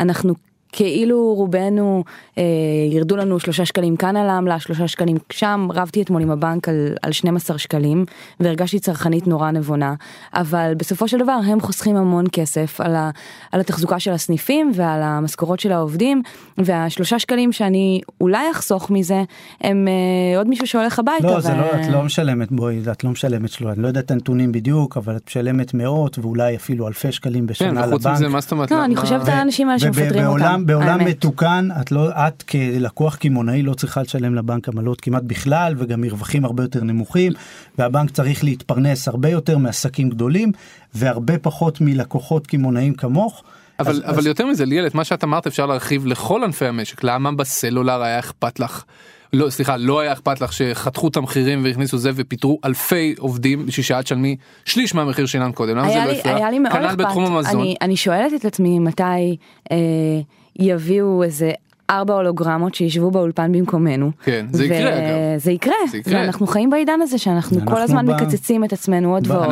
אנחנו 0.00 0.34
כאילו 0.72 1.34
רובנו 1.34 2.04
אה, 2.38 2.42
ירדו 2.90 3.16
לנו 3.16 3.40
שלושה 3.40 3.64
שקלים 3.64 3.96
כאן 3.96 4.16
על 4.16 4.28
העמלה, 4.28 4.60
שלושה 4.60 4.88
שקלים 4.88 5.16
שם, 5.32 5.68
רבתי 5.74 6.02
אתמול 6.02 6.22
עם 6.22 6.30
הבנק 6.30 6.68
על, 6.68 6.94
על 7.02 7.12
12 7.12 7.58
שקלים 7.58 8.04
והרגשתי 8.40 8.78
צרכנית 8.78 9.26
נורא 9.26 9.50
נבונה, 9.50 9.94
אבל 10.34 10.72
בסופו 10.76 11.08
של 11.08 11.18
דבר 11.18 11.38
הם 11.46 11.60
חוסכים 11.60 11.96
המון 11.96 12.24
כסף 12.32 12.80
על, 12.80 12.94
ה, 12.96 13.10
על 13.52 13.60
התחזוקה 13.60 14.00
של 14.00 14.12
הסניפים 14.12 14.72
ועל 14.74 15.02
המשכורות 15.02 15.60
של 15.60 15.72
העובדים, 15.72 16.22
והשלושה 16.58 17.18
שקלים 17.18 17.52
שאני 17.52 18.00
אולי 18.20 18.50
אחסוך 18.50 18.90
מזה 18.90 19.22
הם 19.60 19.88
אה, 19.88 20.38
עוד 20.38 20.48
מישהו 20.48 20.66
שהולך 20.66 20.98
הביתה. 20.98 21.26
לא, 21.26 21.40
זה 21.40 21.52
ו- 21.52 21.56
לא, 21.56 21.66
את 21.80 21.88
לא 21.90 22.02
משלמת, 22.02 22.52
בואי, 22.52 22.80
את 22.92 23.04
לא 23.04 23.10
משלמת 23.10 23.50
שלו, 23.50 23.72
אני 23.72 23.82
לא 23.82 23.88
יודע 23.88 24.00
את 24.00 24.10
הנתונים 24.10 24.52
בדיוק, 24.52 24.96
אבל 24.96 25.16
את 25.16 25.22
משלמת 25.26 25.74
מאות 25.74 26.18
ואולי 26.18 26.56
אפילו 26.56 26.88
אלפי 26.88 27.12
שקלים 27.12 27.40
כן, 27.40 27.46
בשנה 27.46 27.80
וחוץ 27.88 28.06
לבנק. 28.06 28.16
מזה 28.16 28.28
מה 28.28 28.40
זאת 28.40 28.52
אומרת? 28.52 28.70
לא, 28.70 28.84
אני 28.84 28.96
חושבת 28.96 29.28
על 29.28 29.34
האנשים 29.34 29.68
האלה 29.68 29.78
שמפטרים 29.78 30.26
אותם. 30.26 30.59
בעולם 30.66 30.88
האמת. 31.00 31.06
מתוקן 31.06 31.68
את 31.80 31.92
לא 31.92 32.10
את 32.10 32.42
כלקוח 32.42 33.16
קמעונאי 33.16 33.62
לא 33.62 33.74
צריכה 33.74 34.02
לשלם 34.02 34.34
לבנק 34.34 34.68
עמלות 34.68 35.00
כמעט 35.00 35.22
בכלל 35.22 35.74
וגם 35.78 36.00
מרווחים 36.00 36.44
הרבה 36.44 36.62
יותר 36.62 36.84
נמוכים 36.84 37.32
והבנק 37.78 38.10
צריך 38.10 38.44
להתפרנס 38.44 39.08
הרבה 39.08 39.28
יותר 39.28 39.58
מעסקים 39.58 40.10
גדולים 40.10 40.52
והרבה 40.94 41.38
פחות 41.38 41.80
מלקוחות 41.80 42.46
קמעונאים 42.46 42.94
כמוך. 42.94 43.42
אבל 43.80 43.90
אז- 43.90 44.02
אבל 44.04 44.18
אז- 44.18 44.26
יותר 44.26 44.46
מזה 44.46 44.64
ליאל 44.64 44.86
את 44.86 44.94
מה 44.94 45.04
שאת 45.04 45.24
אמרת 45.24 45.46
אפשר 45.46 45.66
להרחיב 45.66 46.06
לכל 46.06 46.44
ענפי 46.44 46.66
המשק 46.66 47.04
למה 47.04 47.32
בסלולר 47.32 48.02
היה 48.02 48.18
אכפת 48.18 48.60
לך. 48.60 48.84
לא 49.32 49.50
סליחה 49.50 49.76
לא 49.76 50.00
היה 50.00 50.12
אכפת 50.12 50.40
לך 50.40 50.52
שחתכו 50.52 51.08
את 51.08 51.16
המחירים 51.16 51.64
והכניסו 51.64 51.98
זה 51.98 52.10
ופיטרו 52.14 52.58
אלפי 52.64 53.14
עובדים 53.18 53.66
בשביל 53.66 53.84
שאת 53.84 54.04
תשלמי 54.04 54.36
שליש 54.64 54.94
מהמחיר 54.94 55.26
שלנו 55.26 55.52
קודם 55.52 55.76
למה 55.76 55.88
זה 55.88 55.94
לא 55.98 56.04
לי, 56.04 56.18
הפריע? 56.18 56.36
היה 56.36 56.50
לי 56.50 56.58
מאוד 56.58 56.72
כנ"ל 56.74 56.86
אכפת. 56.86 56.98
בתחום 56.98 57.24
המזון. 57.24 57.60
אני, 57.60 57.74
אני 57.82 57.96
שואלת 57.96 58.32
את 58.40 58.44
עצמי 58.44 58.78
מתי 58.78 59.02
אה, 59.72 59.76
יביאו 60.58 61.22
איזה 61.22 61.50
ארבע 61.90 62.14
הולוגרמות 62.14 62.74
שישבו 62.74 63.10
באולפן 63.10 63.52
במקומנו. 63.52 64.10
כן, 64.24 64.46
זה 64.52 64.64
יקרה, 64.64 64.78
אגב. 64.98 65.04
זה 65.36 65.52
יקרה. 65.52 65.74
זה 65.90 65.98
יקרה. 65.98 66.20
ואנחנו 66.20 66.46
חיים 66.46 66.70
בעידן 66.70 67.00
הזה 67.02 67.18
שאנחנו 67.18 67.58
אנחנו 67.58 67.72
כל 67.76 67.82
הזמן 67.82 68.06
ב- 68.06 68.10
מקצצים 68.10 68.64
את 68.64 68.72
עצמנו 68.72 69.14
עוד 69.14 69.30
ועוד. 69.30 69.48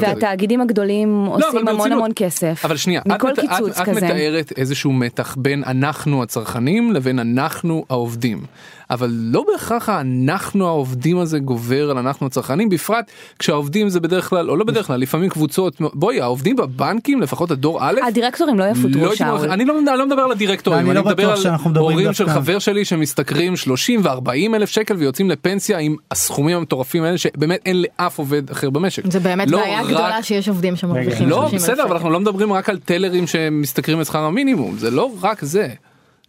והתאגידים 0.00 0.60
הגדולים 0.60 1.24
לא, 1.26 1.48
עושים 1.48 1.68
המון. 1.68 1.92
המון 1.92 2.10
כסף. 2.16 2.60
אבל 2.64 2.76
שנייה, 2.76 3.00
מכל 3.06 3.32
את, 3.32 3.38
מת- 3.38 3.50
קיצוץ 3.50 3.76
את, 3.80 3.82
את 3.82 3.88
כזה. 3.88 4.06
מתארת 4.06 4.52
איזשהו 4.56 4.92
מתח 4.92 5.36
בין 5.38 5.64
אנחנו 5.66 6.22
הצרכנים 6.22 6.92
לבין 6.92 7.18
אנחנו 7.18 7.84
העובדים. 7.90 8.42
אבל 8.90 9.10
לא 9.12 9.44
בהכרח 9.52 9.88
אנחנו 9.88 10.66
העובדים 10.66 11.18
הזה 11.18 11.38
גובר 11.38 11.90
על 11.90 11.98
אנחנו 11.98 12.26
הצרכנים 12.26 12.68
בפרט 12.68 13.10
כשהעובדים 13.38 13.88
זה 13.88 14.00
בדרך 14.00 14.28
כלל 14.28 14.50
או 14.50 14.56
לא 14.56 14.64
בדרך 14.64 14.86
כלל 14.86 15.00
לפעמים 15.00 15.30
קבוצות 15.30 15.74
בואי 15.94 16.20
העובדים 16.20 16.56
בבנקים 16.56 17.20
לפחות 17.20 17.50
הדור 17.50 17.78
א' 17.80 18.00
הדירקטורים 18.08 18.58
לא 18.58 18.64
יפוטרו 18.64 19.04
לא 19.04 19.14
שאול. 19.14 19.50
אני 19.50 19.64
לא, 19.64 19.78
אני 19.78 19.98
לא 19.98 20.06
מדבר 20.06 20.22
על 20.22 20.32
הדירקטורים, 20.32 20.80
אני 20.80 20.88
אני 20.90 20.96
לא 20.96 21.04
מדבר 21.04 21.30
על 21.32 21.38
הורים 21.76 22.12
של 22.12 22.28
חבר 22.28 22.58
שלי 22.58 22.84
שמשתכרים 22.84 23.56
30 23.56 24.00
ו-40 24.04 24.30
אלף 24.56 24.68
שקל 24.70 24.96
ויוצאים 24.96 25.30
לפנסיה 25.30 25.78
עם 25.78 25.96
הסכומים 26.10 26.56
המטורפים 26.56 27.02
האלה 27.04 27.18
שבאמת 27.18 27.60
אין 27.66 27.82
לאף 27.82 28.18
עובד 28.18 28.50
אחר 28.50 28.70
במשק. 28.70 29.02
זה 29.12 29.20
באמת 29.20 29.50
לא 29.50 29.58
בעיה 29.58 29.80
רק- 29.80 29.86
גדולה 29.86 30.22
שיש 30.22 30.48
עובדים 30.48 30.76
שמרוויחים 30.76 31.28
לא 31.28 31.36
30,000 31.36 31.54
בסדר 31.54 31.82
אבל. 31.84 31.92
אנחנו 31.92 32.10
לא 32.10 32.20
מדברים 32.20 32.52
רק 32.52 32.68
על 32.68 32.78
טלרים 32.78 33.26
שמשתכרים 33.26 34.00
את 34.00 34.06
שכר 34.06 34.18
המינימום 34.18 34.78
זה 34.78 34.90
לא 34.90 35.10
רק 35.20 35.44
זה. 35.44 35.68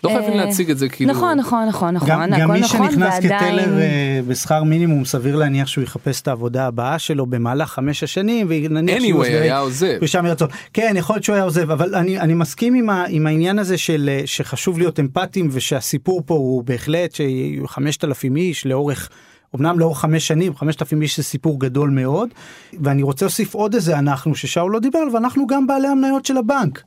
לא 0.04 0.10
חייבים 0.10 0.40
אה, 0.40 0.46
להציג 0.46 0.72
את 0.72 0.78
זה 0.78 0.90
כאילו. 0.90 1.12
נכון 1.12 1.38
נכון 1.38 1.68
נכון 1.68 1.94
נכון. 1.94 2.10
גם, 2.10 2.52
מי 2.52 2.60
נכון, 2.60 2.90
שנכנס 2.92 3.20
כטלר 3.20 3.80
אה, 3.80 4.20
בשכר 4.28 4.64
מינימום 4.64 5.06
סביר 5.06 5.36
להניח 5.36 5.68
שהוא 5.68 5.84
יחפש 5.84 6.22
את 6.22 6.28
העבודה 6.28 6.68
הבאה 6.68 7.00
שלו 7.00 7.26
במהלך 7.26 7.70
חמש 7.70 8.04
השנים 8.04 8.48
ונניח 8.50 8.98
הסדרי 8.98 9.40
היה 9.40 9.60
עוזב. 9.60 9.96
פרישה 10.00 10.22
מרצון. 10.22 10.48
כן 10.74 10.94
יכול 10.98 11.16
להיות 11.16 11.24
שהוא 11.24 11.36
היה 11.36 11.44
עוזב 11.44 11.72
אבל 11.72 11.96
אני, 11.96 12.20
אני 12.20 12.34
מסכים 12.34 12.74
עם, 12.74 12.90
ה, 12.90 13.06
עם 13.10 13.28
העניין 13.28 13.60
הזה 13.60 13.78
של 13.78 14.10
אה, 14.12 14.22
שחשוב 14.26 14.80
להיות 14.80 15.00
אמפתיים 15.00 15.50
ושהסיפור 15.52 16.22
פה 16.26 16.34
הוא 16.34 16.64
בהחלט 16.64 17.16
שיהיו 17.16 17.68
חמשת 17.68 18.04
אלפים 18.04 18.36
איש 18.36 18.66
לאורך. 18.66 19.10
אמנם 19.56 19.80
לאורך 19.80 20.00
חמש 20.00 20.28
שנים, 20.28 20.56
חמשת 20.56 20.82
אלפים 20.82 21.02
איש 21.02 21.18
זה 21.18 21.24
סיפור 21.24 21.60
גדול 21.60 21.90
מאוד, 21.90 22.30
ואני 22.84 23.04
רוצה 23.04 23.26
להוסיף 23.26 23.54
עוד 23.54 23.74
איזה 23.74 24.00
אנחנו 24.00 24.36
ששאול 24.36 24.72
לא 24.72 24.80
דיבר 24.80 25.00
עליו, 25.00 25.14
ואנחנו 25.14 25.48
גם 25.48 25.68
בעלי 25.68 25.88
המניות 25.88 26.26
של 26.26 26.38
הבנק. 26.38 26.84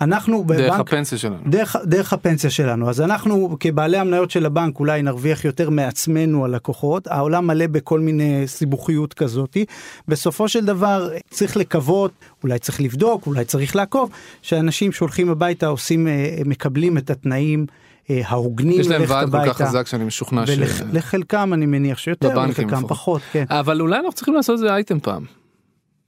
אנחנו 0.00 0.44
דרך 0.44 0.60
בבנק, 0.60 0.80
הפנסיה 0.80 1.18
שלנו. 1.18 1.36
דרך, 1.46 1.76
דרך 1.84 2.12
הפנסיה 2.12 2.50
שלנו 2.50 2.90
אז 2.90 3.00
אנחנו 3.00 3.56
כבעלי 3.60 3.98
המניות 3.98 4.30
של 4.30 4.46
הבנק 4.46 4.80
אולי 4.80 5.02
נרוויח 5.02 5.44
יותר 5.44 5.70
מעצמנו 5.70 6.44
הלקוחות 6.44 7.06
העולם 7.06 7.46
מלא 7.46 7.66
בכל 7.66 8.00
מיני 8.00 8.42
סיבוכיות 8.46 9.14
כזאתי 9.14 9.64
בסופו 10.08 10.48
של 10.48 10.64
דבר 10.64 11.10
צריך 11.30 11.56
לקוות 11.56 12.12
אולי 12.42 12.58
צריך 12.58 12.80
לבדוק 12.80 13.26
אולי 13.26 13.44
צריך 13.44 13.76
לעקוב 13.76 14.10
שאנשים 14.42 14.92
שהולכים 14.92 15.30
הביתה 15.30 15.66
עושים 15.66 16.08
אה, 16.08 16.38
מקבלים 16.44 16.98
את 16.98 17.10
התנאים 17.10 17.66
אה, 18.10 18.20
ההוגנים 18.26 18.80
יש 18.80 18.88
להם 18.88 19.02
ועד 19.08 19.30
כל. 19.30 19.52
כך 19.52 19.62
חזק 19.62 19.86
שאני 19.86 20.04
משוכנע 20.04 20.46
ש... 20.46 20.50
ולחלקם 20.50 21.50
אני 21.54 21.66
מניח 21.66 21.98
שיותר 21.98 22.46
לחלקם. 22.46 22.86
פחות 22.88 23.22
כן. 23.32 23.44
אבל 23.48 23.80
אולי 23.80 23.96
אנחנו 23.96 24.12
צריכים 24.12 24.34
לעשות 24.34 24.54
איזה 24.54 24.74
אייטם 24.74 25.00
פעם. 25.00 25.24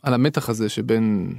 על 0.03 0.15
המתח 0.15 0.49
הזה 0.49 0.69
שבין 0.69 1.33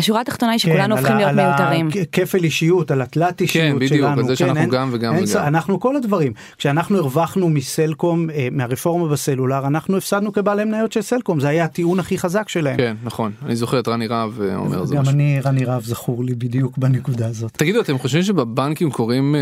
השורה 0.00 0.20
התחתונה 0.20 0.52
היא 0.52 0.60
כן, 0.60 0.68
שכולנו 0.68 0.82
על 0.84 0.98
הופכים 1.00 1.16
ה- 1.16 1.32
להיות 1.32 1.60
על 1.60 1.70
מיותרים. 1.76 1.88
הכפל 2.02 2.44
אישיות, 2.44 2.90
על 2.90 3.02
התלת 3.02 3.40
אישיות 3.40 3.64
כן, 3.66 3.76
בדיוק, 3.76 3.92
שלנו. 3.92 4.20
על 4.20 4.26
זה 4.26 4.36
שאנחנו 4.36 4.60
אין- 4.60 4.70
גם 4.70 4.88
וגם 4.92 5.14
אין 5.14 5.24
וגם. 5.30 5.44
אנחנו 5.46 5.80
כל 5.80 5.96
הדברים. 5.96 6.32
כשאנחנו 6.58 6.98
הרווחנו 6.98 7.48
מסלקום, 7.48 8.30
אה, 8.30 8.48
מהרפורמה 8.52 9.08
בסלולר, 9.08 9.66
אנחנו 9.66 9.96
הפסדנו 9.96 10.32
כבעלי 10.32 10.64
מניות 10.64 10.92
של 10.92 11.02
סלקום, 11.02 11.40
זה 11.40 11.48
היה 11.48 11.64
הטיעון 11.64 12.00
הכי 12.00 12.18
חזק 12.18 12.48
שלהם. 12.48 12.76
כן 12.76 12.96
נכון 13.04 13.32
אני 13.46 13.56
זוכר 13.56 13.78
את 13.80 13.88
רני 13.88 14.06
רהב 14.06 14.42
אה, 14.42 14.56
אומר 14.56 14.84
זה 14.84 14.94
גם 14.94 15.02
משהו. 15.02 15.14
אני, 15.14 15.40
רני 15.44 15.64
רהב 15.64 15.82
זכור 15.84 16.24
לי 16.24 16.34
בדיוק 16.34 16.78
בנקודה 16.78 17.26
הזאת. 17.26 17.50
תגידו 17.52 17.80
אתם 17.80 17.98
חושבים 17.98 18.22
שבבנקים 18.22 18.90
קוראים 18.90 19.34
אה, 19.34 19.40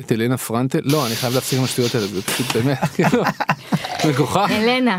את 0.00 0.12
אלנה 0.12 0.36
פרנטל 0.36 0.78
לא 0.84 1.06
אני 1.06 1.14
חייב 1.14 1.34
להפסיק 1.34 1.58
עם 1.58 1.64
השטויות 1.64 1.94
האלה 1.94 2.06
זה 2.06 2.22
פשוט 2.22 2.56
באמת 2.56 2.78
כאילו, 2.78 3.22
מגוחך. 4.08 4.48
אלנה. 4.50 4.98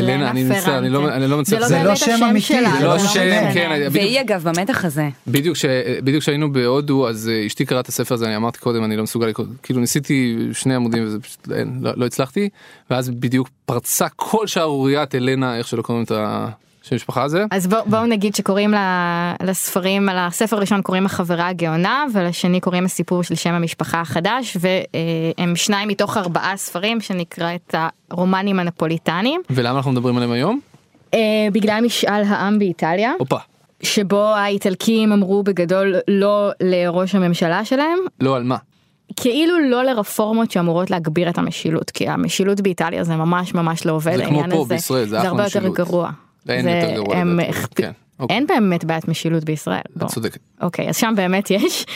אלנה 0.00 0.30
אני 0.30 0.44
מצטער, 0.44 0.78
אני 0.78 0.88
לא- 0.88 1.08
אני 1.12 1.26
לא 1.28 1.38
מצליח. 1.38 1.66
זה 1.68 1.74
לא 1.74 1.80
לא 1.80 1.84
באמת 1.86 1.96
שם 1.96 2.10
השם 2.14 2.24
אמיתי, 2.24 2.40
שלה. 2.46 2.70
זה 2.78 2.84
לא 2.84 2.92
לא 2.92 2.98
שם, 2.98 3.04
משנה. 3.04 3.54
כן, 3.54 3.70
בדיוק- 3.76 3.92
והיא 3.94 4.20
אגב 4.20 4.48
במתח 4.48 4.84
הזה. 4.84 5.08
בדיוק 5.26 5.56
ש- 5.56 5.64
בדיוק 6.04 6.22
כשהיינו 6.22 6.52
בהודו 6.52 7.08
אז 7.08 7.28
אה, 7.28 7.46
אשתי 7.46 7.64
קראה 7.66 7.80
את 7.80 7.88
הספר 7.88 8.14
הזה 8.14 8.26
אני 8.26 8.36
אמרתי 8.36 8.58
קודם 8.58 8.84
אני 8.84 8.96
לא 8.96 9.02
מסוגל 9.02 9.26
לקרוא 9.26 9.46
כאילו 9.62 9.80
ניסיתי 9.80 10.36
שני 10.52 10.74
עמודים 10.74 11.04
וזה 11.06 11.20
פשוט 11.20 11.48
לא, 11.80 11.92
לא 11.96 12.06
הצלחתי 12.06 12.48
ואז 12.90 13.10
בדיוק 13.10 13.48
פרצה 13.66 14.06
כל 14.16 14.46
שערוריית 14.46 15.14
אלנה 15.14 15.56
איך 15.58 15.68
שלא 15.68 15.82
קוראים 15.82 16.04
את 16.04 16.12
השם 16.82 16.94
המשפחה 16.94 17.22
הזה. 17.22 17.44
אז 17.50 17.66
בוא, 17.66 17.78
בואו 17.86 18.06
נגיד 18.06 18.34
שקוראים 18.34 18.74
לספרים, 19.42 20.08
על 20.08 20.18
הספר 20.18 20.56
הראשון 20.56 20.82
קוראים 20.82 21.06
החברה 21.06 21.48
הגאונה 21.48 22.04
ולשני 22.14 22.60
קוראים 22.60 22.84
הסיפור 22.84 23.22
של 23.22 23.34
שם 23.34 23.52
המשפחה 23.52 24.00
החדש 24.00 24.56
והם 24.60 25.56
שניים 25.56 25.88
מתוך 25.88 26.16
ארבעה 26.16 26.56
ספרים 26.56 27.00
שנקרא 27.00 27.54
את 27.54 27.74
הרומנים 28.10 28.58
הנפוליטנים 28.58 29.40
ולמה 29.50 29.76
אנחנו 29.76 29.92
מדברים 29.92 30.16
עליהם 30.16 30.32
היום? 30.32 30.60
אה, 31.14 31.18
בגלל 31.52 31.80
משאל 31.84 32.22
העם 32.26 32.58
באיטליה 32.58 33.12
הופה 33.18 33.38
שבו 33.82 34.24
האיטלקים 34.24 35.12
אמרו 35.12 35.42
בגדול 35.42 35.94
לא 36.08 36.50
לראש 36.60 37.14
הממשלה 37.14 37.64
שלהם 37.64 37.98
לא 38.20 38.36
על 38.36 38.42
מה. 38.42 38.56
כאילו 39.16 39.58
לא 39.70 39.82
לרפורמות 39.82 40.50
שאמורות 40.50 40.90
להגביר 40.90 41.28
את 41.28 41.38
המשילות 41.38 41.90
כי 41.90 42.08
המשילות 42.08 42.60
באיטליה 42.60 43.04
זה 43.04 43.16
ממש 43.16 43.54
ממש 43.54 43.86
לא 43.86 43.92
עובד 43.92 44.16
זה 44.16 44.24
כמו 44.24 44.42
פה 44.50 44.56
הזה. 44.56 44.74
בישראל, 44.74 45.08
זה 45.08 45.18
אחלה 45.18 45.28
הרבה 45.30 45.42
יותר 45.44 45.58
משילות. 45.58 45.76
גרוע. 45.76 46.10
אין 46.54 46.62
זה- 46.62 46.70
יותר 46.70 46.94
גרוע 46.94 47.16
הם 47.16 47.38
כן, 47.74 47.90
אוקיי. 48.20 48.36
אין 48.36 48.46
באמת 48.46 48.84
בעיית 48.84 49.08
משילות 49.08 49.44
בישראל. 49.44 49.80
את. 49.96 50.06
צודקת. 50.06 50.38
אוקיי 50.60 50.88
אז 50.88 50.96
שם 50.96 51.12
באמת 51.16 51.50
יש 51.50 51.86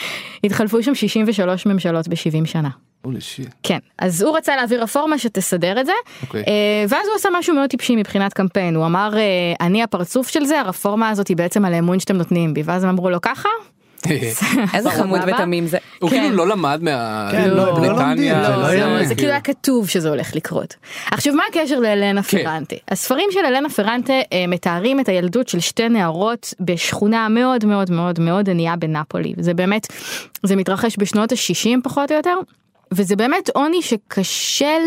התחלפו 0.43 0.83
שם 0.83 0.95
63 0.95 1.65
ממשלות 1.65 2.07
ב-70 2.07 2.45
שנה. 2.45 2.69
הולי 3.01 3.21
שיט. 3.21 3.47
כן 3.63 3.77
אז 3.99 4.21
הוא 4.21 4.37
רצה 4.37 4.55
להעביר 4.55 4.83
רפורמה 4.83 5.17
שתסדר 5.17 5.79
את 5.81 5.85
זה 5.85 5.91
אוקיי. 6.21 6.43
אה, 6.47 6.85
ואז 6.89 7.07
הוא 7.07 7.15
עשה 7.15 7.29
משהו 7.39 7.55
מאוד 7.55 7.69
טיפשי 7.69 7.95
מבחינת 7.95 8.33
קמפיין 8.33 8.75
הוא 8.75 8.85
אמר 8.85 9.17
אה, 9.17 9.21
אני 9.65 9.83
הפרצוף 9.83 10.27
של 10.27 10.45
זה 10.45 10.59
הרפורמה 10.59 11.09
הזאת 11.09 11.27
היא 11.27 11.37
בעצם 11.37 11.65
על 11.65 11.73
האמון 11.73 11.99
שאתם 11.99 12.15
נותנים 12.15 12.53
בי 12.53 12.61
ואז 12.65 12.83
הם 12.83 12.89
אמרו 12.89 13.09
לו 13.09 13.21
ככה 13.21 13.49
איזה 14.73 14.89
חמוד. 14.91 15.21
ותמים 15.27 15.67
זה. 15.67 15.77
הוא 15.99 16.09
כן. 16.09 16.21
כאילו 16.21 16.35
לא 16.35 16.47
למד 16.47 16.79
מה... 16.81 17.27
כן, 17.31 17.49
לא- 17.49 17.55
לא 17.55 17.81
זה 18.69 18.77
לא. 18.87 19.03
זה 19.05 19.15
כאילו 19.15 19.29
היה 19.29 19.41
כתוב 19.41 19.89
שזה 19.89 20.09
הולך 20.09 20.35
לקרות. 20.35 20.75
עכשיו 21.11 21.33
מה 21.33 21.43
הקשר 21.49 21.79
לאלנה 21.79 22.23
כן. 22.23 22.43
פרנטה? 22.43 22.75
הספרים 22.91 23.29
של 23.31 23.39
אלנה 23.47 23.69
פרנטה 23.69 24.13
אה, 24.13 24.45
מתארים 24.47 24.99
את 24.99 25.09
הילדות 25.09 25.47
של 25.47 25.59
שתי 25.59 25.89
נערות 25.89 26.53
בשכונה 26.59 27.29
מאוד 27.29 27.65
מאוד 27.65 27.91
מאוד 27.91 28.19
מאוד 28.19 28.49
ענייה 28.49 28.75
בנפולי. 28.75 29.33
זה 29.39 29.53
באמת, 29.53 29.87
זה 30.43 30.55
מתרחש 30.55 30.95
בשנות 30.99 31.31
ה-60 31.31 31.69
פחות 31.83 32.11
או 32.11 32.17
יותר. 32.17 32.35
וזה 32.93 33.15
באמת 33.15 33.49
עוני 33.53 33.81
שקשה 33.81 34.77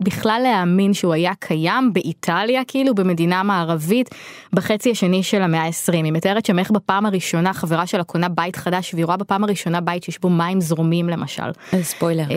בכלל 0.00 0.40
להאמין 0.42 0.94
שהוא 0.94 1.12
היה 1.12 1.32
קיים 1.38 1.92
באיטליה 1.92 2.62
כאילו 2.68 2.94
במדינה 2.94 3.42
מערבית 3.42 4.08
בחצי 4.52 4.90
השני 4.90 5.22
של 5.22 5.42
המאה 5.42 5.60
ה-20. 5.62 5.92
היא 5.92 6.12
מתארת 6.12 6.46
שם 6.46 6.58
איך 6.58 6.70
בפעם 6.70 7.06
הראשונה 7.06 7.52
חברה 7.54 7.86
שלה 7.86 8.04
קונה 8.04 8.28
בית 8.28 8.56
חדש 8.56 8.94
והיא 8.94 9.04
רואה 9.04 9.16
בפעם 9.16 9.44
הראשונה 9.44 9.80
בית 9.80 10.02
שיש 10.02 10.20
בו 10.20 10.28
מים 10.28 10.60
זרומים 10.60 11.08
למשל. 11.08 11.50
ספוילר. 11.82 12.24
אה, 12.30 12.36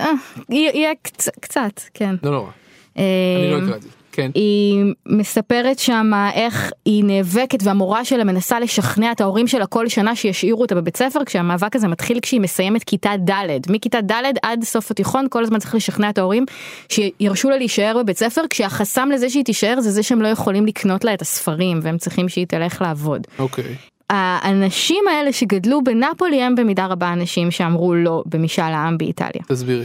אה, 0.00 0.10
יהיה 0.50 0.70
יהיה 0.74 0.92
קצ- 1.08 1.30
קצת 1.40 1.80
כן. 1.94 2.14
לא 2.22 2.30
נורא. 2.30 2.50
אה, 2.98 3.02
אני 3.40 3.60
לא 3.60 3.66
אקרא 3.66 3.76
את 3.76 3.82
זה. 3.82 3.88
כן. 4.14 4.30
היא 4.34 4.84
מספרת 5.06 5.78
שם 5.78 6.10
איך 6.34 6.72
היא 6.84 7.04
נאבקת 7.04 7.58
והמורה 7.62 8.04
שלה 8.04 8.24
מנסה 8.24 8.60
לשכנע 8.60 9.12
את 9.12 9.20
ההורים 9.20 9.46
שלה 9.46 9.66
כל 9.66 9.88
שנה 9.88 10.16
שישאירו 10.16 10.60
אותה 10.60 10.74
בבית 10.74 10.96
ספר 10.96 11.24
כשהמאבק 11.24 11.76
הזה 11.76 11.88
מתחיל 11.88 12.20
כשהיא 12.20 12.40
מסיימת 12.40 12.84
כיתה 12.84 13.12
ד' 13.16 13.70
מכיתה 13.70 14.00
ד' 14.00 14.22
עד 14.42 14.64
סוף 14.64 14.90
התיכון 14.90 15.26
כל 15.30 15.42
הזמן 15.42 15.58
צריך 15.58 15.74
לשכנע 15.74 16.10
את 16.10 16.18
ההורים 16.18 16.44
שירשו 16.88 17.50
לה 17.50 17.56
להישאר 17.56 17.96
בבית 18.02 18.18
ספר 18.18 18.42
כשהחסם 18.50 19.08
לזה 19.12 19.30
שהיא 19.30 19.44
תישאר 19.44 19.80
זה 19.80 19.90
זה 19.90 20.02
שהם 20.02 20.22
לא 20.22 20.28
יכולים 20.28 20.66
לקנות 20.66 21.04
לה 21.04 21.14
את 21.14 21.22
הספרים 21.22 21.80
והם 21.82 21.98
צריכים 21.98 22.28
שהיא 22.28 22.46
תלך 22.46 22.82
לעבוד. 22.82 23.26
אוקיי. 23.38 23.74
האנשים 24.10 25.04
האלה 25.10 25.32
שגדלו 25.32 25.84
בנפולי 25.84 26.42
הם 26.42 26.54
במידה 26.54 26.86
רבה 26.86 27.12
אנשים 27.12 27.50
שאמרו 27.50 27.94
לא 27.94 28.22
במשאל 28.26 28.64
העם 28.64 28.98
באיטליה. 28.98 29.42
תסבירי. 29.48 29.84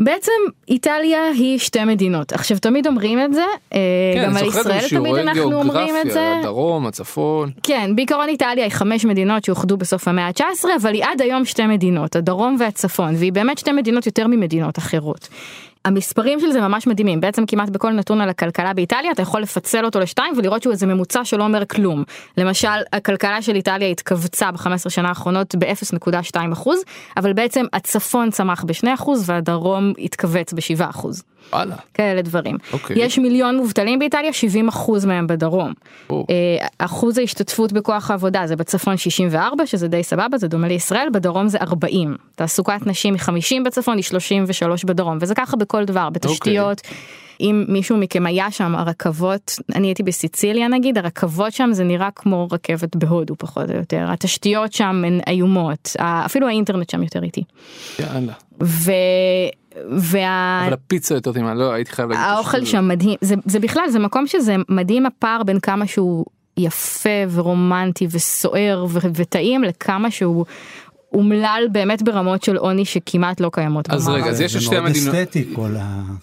בעצם 0.00 0.32
איטליה 0.68 1.28
היא 1.28 1.58
שתי 1.58 1.84
מדינות 1.84 2.32
עכשיו 2.32 2.58
תמיד 2.58 2.86
אומרים 2.86 3.24
את 3.24 3.34
זה 3.34 3.44
אה, 3.72 3.78
כן, 4.14 4.24
גם 4.24 4.36
על 4.36 4.44
ישראל 4.46 4.88
תמיד 4.88 5.14
אנחנו 5.14 5.52
אומרים 5.52 5.94
את 6.02 6.10
זה 6.10 6.38
הדרום, 6.40 6.86
הצפון. 6.86 7.50
כן 7.62 7.96
בעיקרון 7.96 8.28
איטליה 8.28 8.64
היא 8.64 8.72
חמש 8.72 9.04
מדינות 9.04 9.44
שאוחדו 9.44 9.76
בסוף 9.76 10.08
המאה 10.08 10.26
ה-19 10.26 10.64
אבל 10.80 10.94
היא 10.94 11.04
עד 11.04 11.22
היום 11.22 11.44
שתי 11.44 11.66
מדינות 11.66 12.16
הדרום 12.16 12.56
והצפון 12.60 13.14
והיא 13.14 13.32
באמת 13.32 13.58
שתי 13.58 13.72
מדינות 13.72 14.06
יותר 14.06 14.26
ממדינות 14.26 14.78
אחרות. 14.78 15.28
המספרים 15.84 16.40
של 16.40 16.52
זה 16.52 16.60
ממש 16.60 16.86
מדהימים 16.86 17.20
בעצם 17.20 17.46
כמעט 17.46 17.68
בכל 17.68 17.92
נתון 17.92 18.20
על 18.20 18.28
הכלכלה 18.28 18.72
באיטליה 18.72 19.12
אתה 19.12 19.22
יכול 19.22 19.40
לפצל 19.40 19.84
אותו 19.84 20.00
לשתיים 20.00 20.34
ולראות 20.36 20.62
שהוא 20.62 20.72
איזה 20.72 20.86
ממוצע 20.86 21.24
שלא 21.24 21.44
אומר 21.44 21.66
כלום 21.66 22.04
למשל 22.36 22.68
הכלכלה 22.92 23.42
של 23.42 23.56
איטליה 23.56 23.88
התכווצה 23.88 24.52
ב-15 24.52 24.90
שנה 24.90 25.08
האחרונות 25.08 25.54
ב-0.2 25.54 26.52
אחוז 26.52 26.84
אבל 27.16 27.32
בעצם 27.32 27.64
הצפון 27.72 28.30
צמח 28.30 28.64
ב-2 28.64 28.94
אחוז 28.94 29.30
והדרום 29.30 29.92
התכווץ 29.98 30.52
ב-7 30.52 30.90
אחוז. 30.90 31.22
וואלה. 31.52 31.74
כאלה 31.94 32.22
דברים. 32.22 32.56
אוקיי. 32.72 32.96
יש 32.98 33.18
מיליון 33.18 33.56
מובטלים 33.56 33.98
באיטליה 33.98 34.32
70 34.32 34.68
אחוז 34.68 35.04
מהם 35.04 35.26
בדרום. 35.26 35.72
או. 36.10 36.26
אה, 36.30 36.66
אחוז 36.78 37.18
ההשתתפות 37.18 37.72
בכוח 37.72 38.10
העבודה 38.10 38.46
זה 38.46 38.56
בצפון 38.56 38.96
64 38.96 39.66
שזה 39.66 39.88
די 39.88 40.02
סבבה 40.02 40.38
זה 40.38 40.48
דומה 40.48 40.68
לישראל 40.68 41.08
בדרום 41.12 41.48
זה 41.48 41.58
40 41.58 42.16
תעסוקת 42.34 42.86
נשים 42.86 43.14
היא 43.14 43.20
50 43.20 43.64
בצפון 43.64 43.96
היא 43.96 44.04
33 44.04 44.84
בדרום 44.84 45.18
וזה 45.20 45.34
ככה 45.34 45.56
בכל 45.56 45.84
דבר 45.84 46.10
בתשתיות. 46.10 46.80
אם 47.40 47.64
מישהו 47.68 47.96
מכם 47.96 48.26
היה 48.26 48.50
שם 48.50 48.74
הרכבות 48.74 49.58
אני 49.74 49.86
הייתי 49.86 50.02
בסיציליה 50.02 50.68
נגיד 50.68 50.98
הרכבות 50.98 51.52
שם 51.52 51.70
זה 51.72 51.84
נראה 51.84 52.08
כמו 52.14 52.48
רכבת 52.52 52.96
בהודו 52.96 53.34
פחות 53.38 53.70
או 53.70 53.76
יותר 53.76 54.06
התשתיות 54.08 54.72
שם 54.72 55.02
הן 55.06 55.20
איומות 55.28 55.96
אפילו 56.00 56.46
האינטרנט 56.48 56.90
שם 56.90 57.02
יותר 57.02 57.22
איטי. 57.22 57.42
יאללה. 57.98 58.32
ו... 58.62 58.92
וה... 59.98 60.60
אבל 60.64 60.72
הפיצה 60.72 61.14
יותר 61.14 61.32
טעימה, 61.32 61.54
לא 61.54 61.72
הייתי 61.72 61.92
חייב 61.92 62.08
להגיד. 62.10 62.24
האוכל 62.26 62.58
שזה- 62.60 62.66
שם 62.70 62.88
מדהים 62.88 63.16
זה, 63.20 63.34
זה 63.46 63.58
בכלל 63.60 63.88
זה 63.90 63.98
מקום 63.98 64.26
שזה 64.26 64.56
מדהים 64.68 65.06
הפער 65.06 65.42
בין 65.42 65.60
כמה 65.60 65.86
שהוא 65.86 66.24
יפה 66.56 67.08
ורומנטי 67.30 68.06
וסוער 68.10 68.86
ו- 68.88 68.98
וטעים 69.14 69.64
לכמה 69.64 70.10
שהוא 70.10 70.44
אומלל 71.12 71.64
באמת 71.72 72.02
ברמות 72.02 72.42
של 72.42 72.56
עוני 72.56 72.84
שכמעט 72.84 73.40
לא 73.40 73.50
קיימות. 73.52 73.90
אז. 73.90 74.08
רגע, 74.08 74.26
אז 74.26 74.40
יש 74.40 74.52
זה 74.52 74.58
את 74.58 74.62
שתי 74.62 74.74
מאוד 74.74 74.86
המדינות- 74.86 75.14
אסתטי 75.14 75.44
כל 75.54 75.70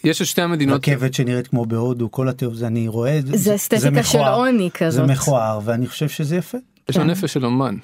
יש 0.04 0.22
את 0.22 0.26
שתי 0.28 0.42
המדינות. 0.42 0.88
הרכבת 0.88 1.14
שנראית 1.14 1.48
כמו 1.48 1.66
בהודו 1.66 2.12
כל 2.12 2.30
התיאור 2.30 2.54
זה 2.54 2.68
אני 2.68 2.88
רואה 2.88 3.18
את 3.20 3.26
זה 3.28 3.56
אסתטיקה 3.56 4.04
של. 4.04 4.20
עוני 4.20 4.70
זה 4.74 4.78
כזאת. 4.78 5.10
מכוער 5.10 5.60
ואני 5.64 5.88
חושב 5.88 6.10
שזה 6.10 6.36
יפה. 6.36 6.58
יש 6.90 6.98
לו 6.98 7.04
כן. 7.04 7.10
נפש 7.10 7.34
של 7.34 7.46
אומן. 7.46 7.76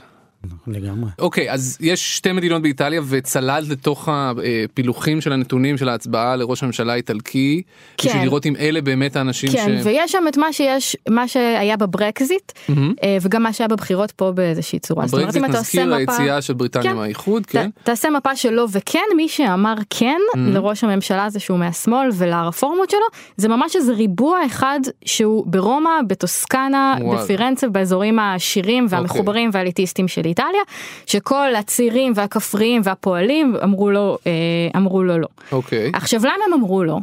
לגמרי. 0.67 1.09
אוקיי 1.19 1.51
אז 1.51 1.77
יש 1.81 2.17
שתי 2.17 2.31
מדינות 2.31 2.61
באיטליה 2.61 3.01
וצללת 3.07 3.69
לתוך 3.69 4.09
הפילוחים 4.11 5.21
של 5.21 5.33
הנתונים 5.33 5.77
של 5.77 5.89
ההצבעה 5.89 6.35
לראש 6.35 6.63
הממשלה 6.63 6.93
האיטלקי. 6.93 7.61
כן. 7.97 8.09
בשביל 8.09 8.23
לראות 8.23 8.45
אם 8.45 8.55
אלה 8.55 8.81
באמת 8.81 9.15
האנשים 9.15 9.49
כן, 9.51 9.77
ש... 9.81 9.85
ויש 9.85 10.11
שם 10.11 10.23
את 10.27 10.37
מה 10.37 10.53
שיש, 10.53 10.97
מה 11.09 11.27
שהיה 11.27 11.77
בברקזיט. 11.77 12.51
אה, 12.69 13.17
וגם 13.21 13.43
מה 13.43 13.53
שהיה 13.53 13.67
בבחירות 13.67 14.11
פה 14.11 14.31
באיזושהי 14.31 14.79
צורה. 14.79 15.03
הברקזיט 15.03 15.43
עושה 15.43 15.59
נזכיר 15.59 15.85
מפה- 15.85 15.95
היציאה 15.95 16.41
של 16.41 16.53
בריטניה 16.53 16.91
כן. 16.91 16.97
מהאיחוד, 16.97 17.45
כן? 17.45 17.69
ת, 17.69 17.73
תעשה 17.83 18.09
מפה 18.09 18.35
שלו 18.35 18.65
וכן 18.71 18.99
מי 19.15 19.27
שאמר 19.29 19.75
כן 19.89 20.19
לראש 20.35 20.83
הממשלה 20.83 21.25
הזה 21.25 21.39
שהוא 21.39 21.59
מהשמאל 21.59 22.09
ולרפורמות 22.13 22.89
שלו 22.89 23.05
זה 23.37 23.47
ממש 23.47 23.75
איזה 23.75 23.93
ריבוע 23.93 24.45
אחד 24.45 24.79
שהוא 25.05 25.47
ברומא 25.47 25.89
בטוסקנה. 26.07 26.95
בפירנצה 27.13 27.67
באזורים 27.69 28.19
העשירים 28.19 28.85
והמחוברים 28.89 29.49
והאליטיסטים 29.53 30.07
של 30.07 30.27
איטליה 30.39 30.61
שכל 31.05 31.55
הצעירים 31.55 32.13
והכפריים 32.15 32.81
והפועלים 32.83 33.55
אמרו 33.63 33.91
לו 33.91 34.17
אה, 34.27 34.31
אמרו 34.79 35.03
לו 35.03 35.17
לא. 35.17 35.27
אוקיי. 35.51 35.91
עכשיו 35.93 36.19
למה 36.19 36.43
הם 36.47 36.53
אמרו 36.53 36.83
לו? 36.83 36.99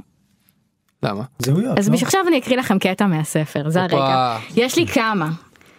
למה? 1.03 1.23
זהויות. 1.39 1.79
אז 1.79 1.89
לא? 1.91 1.95
עכשיו 1.95 2.21
אני 2.29 2.39
אקריא 2.39 2.57
לכם 2.57 2.79
קטע 2.79 3.07
מהספר 3.07 3.69
זה. 3.69 3.83
הרגע 3.83 4.37
יש 4.57 4.79
לי 4.79 4.87
כמה. 4.87 5.31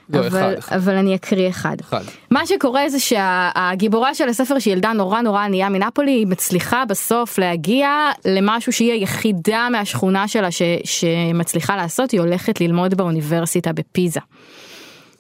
לא, 0.10 0.20
אבל, 0.20 0.28
אחד, 0.28 0.54
אחד. 0.58 0.76
אבל 0.76 0.96
אני 0.96 1.16
אקריא 1.16 1.50
אחד. 1.50 1.78
אחד. 1.80 2.04
מה 2.32 2.46
שקורה 2.46 2.90
זה 2.90 3.00
שהגיבורה 3.00 4.16
של 4.16 4.30
הספר 4.30 4.60
שהיא 4.60 4.74
ילדה 4.74 4.94
נורא 4.94 5.22
נורא 5.22 5.42
ענייה 5.42 5.70
מנפולי 5.70 6.12
היא 6.12 6.28
מצליחה 6.28 6.86
בסוף 6.86 7.38
להגיע 7.38 7.90
למשהו 8.26 8.74
שהיא 8.74 8.92
היחידה 8.92 9.68
מהשכונה 9.72 10.28
שלה 10.28 10.52
ש, 10.52 10.62
שמצליחה 10.84 11.76
לעשות 11.76 12.12
היא 12.12 12.20
הולכת 12.20 12.62
ללמוד 12.62 12.94
באוניברסיטה 12.94 13.74
בפיזה. 13.74 14.20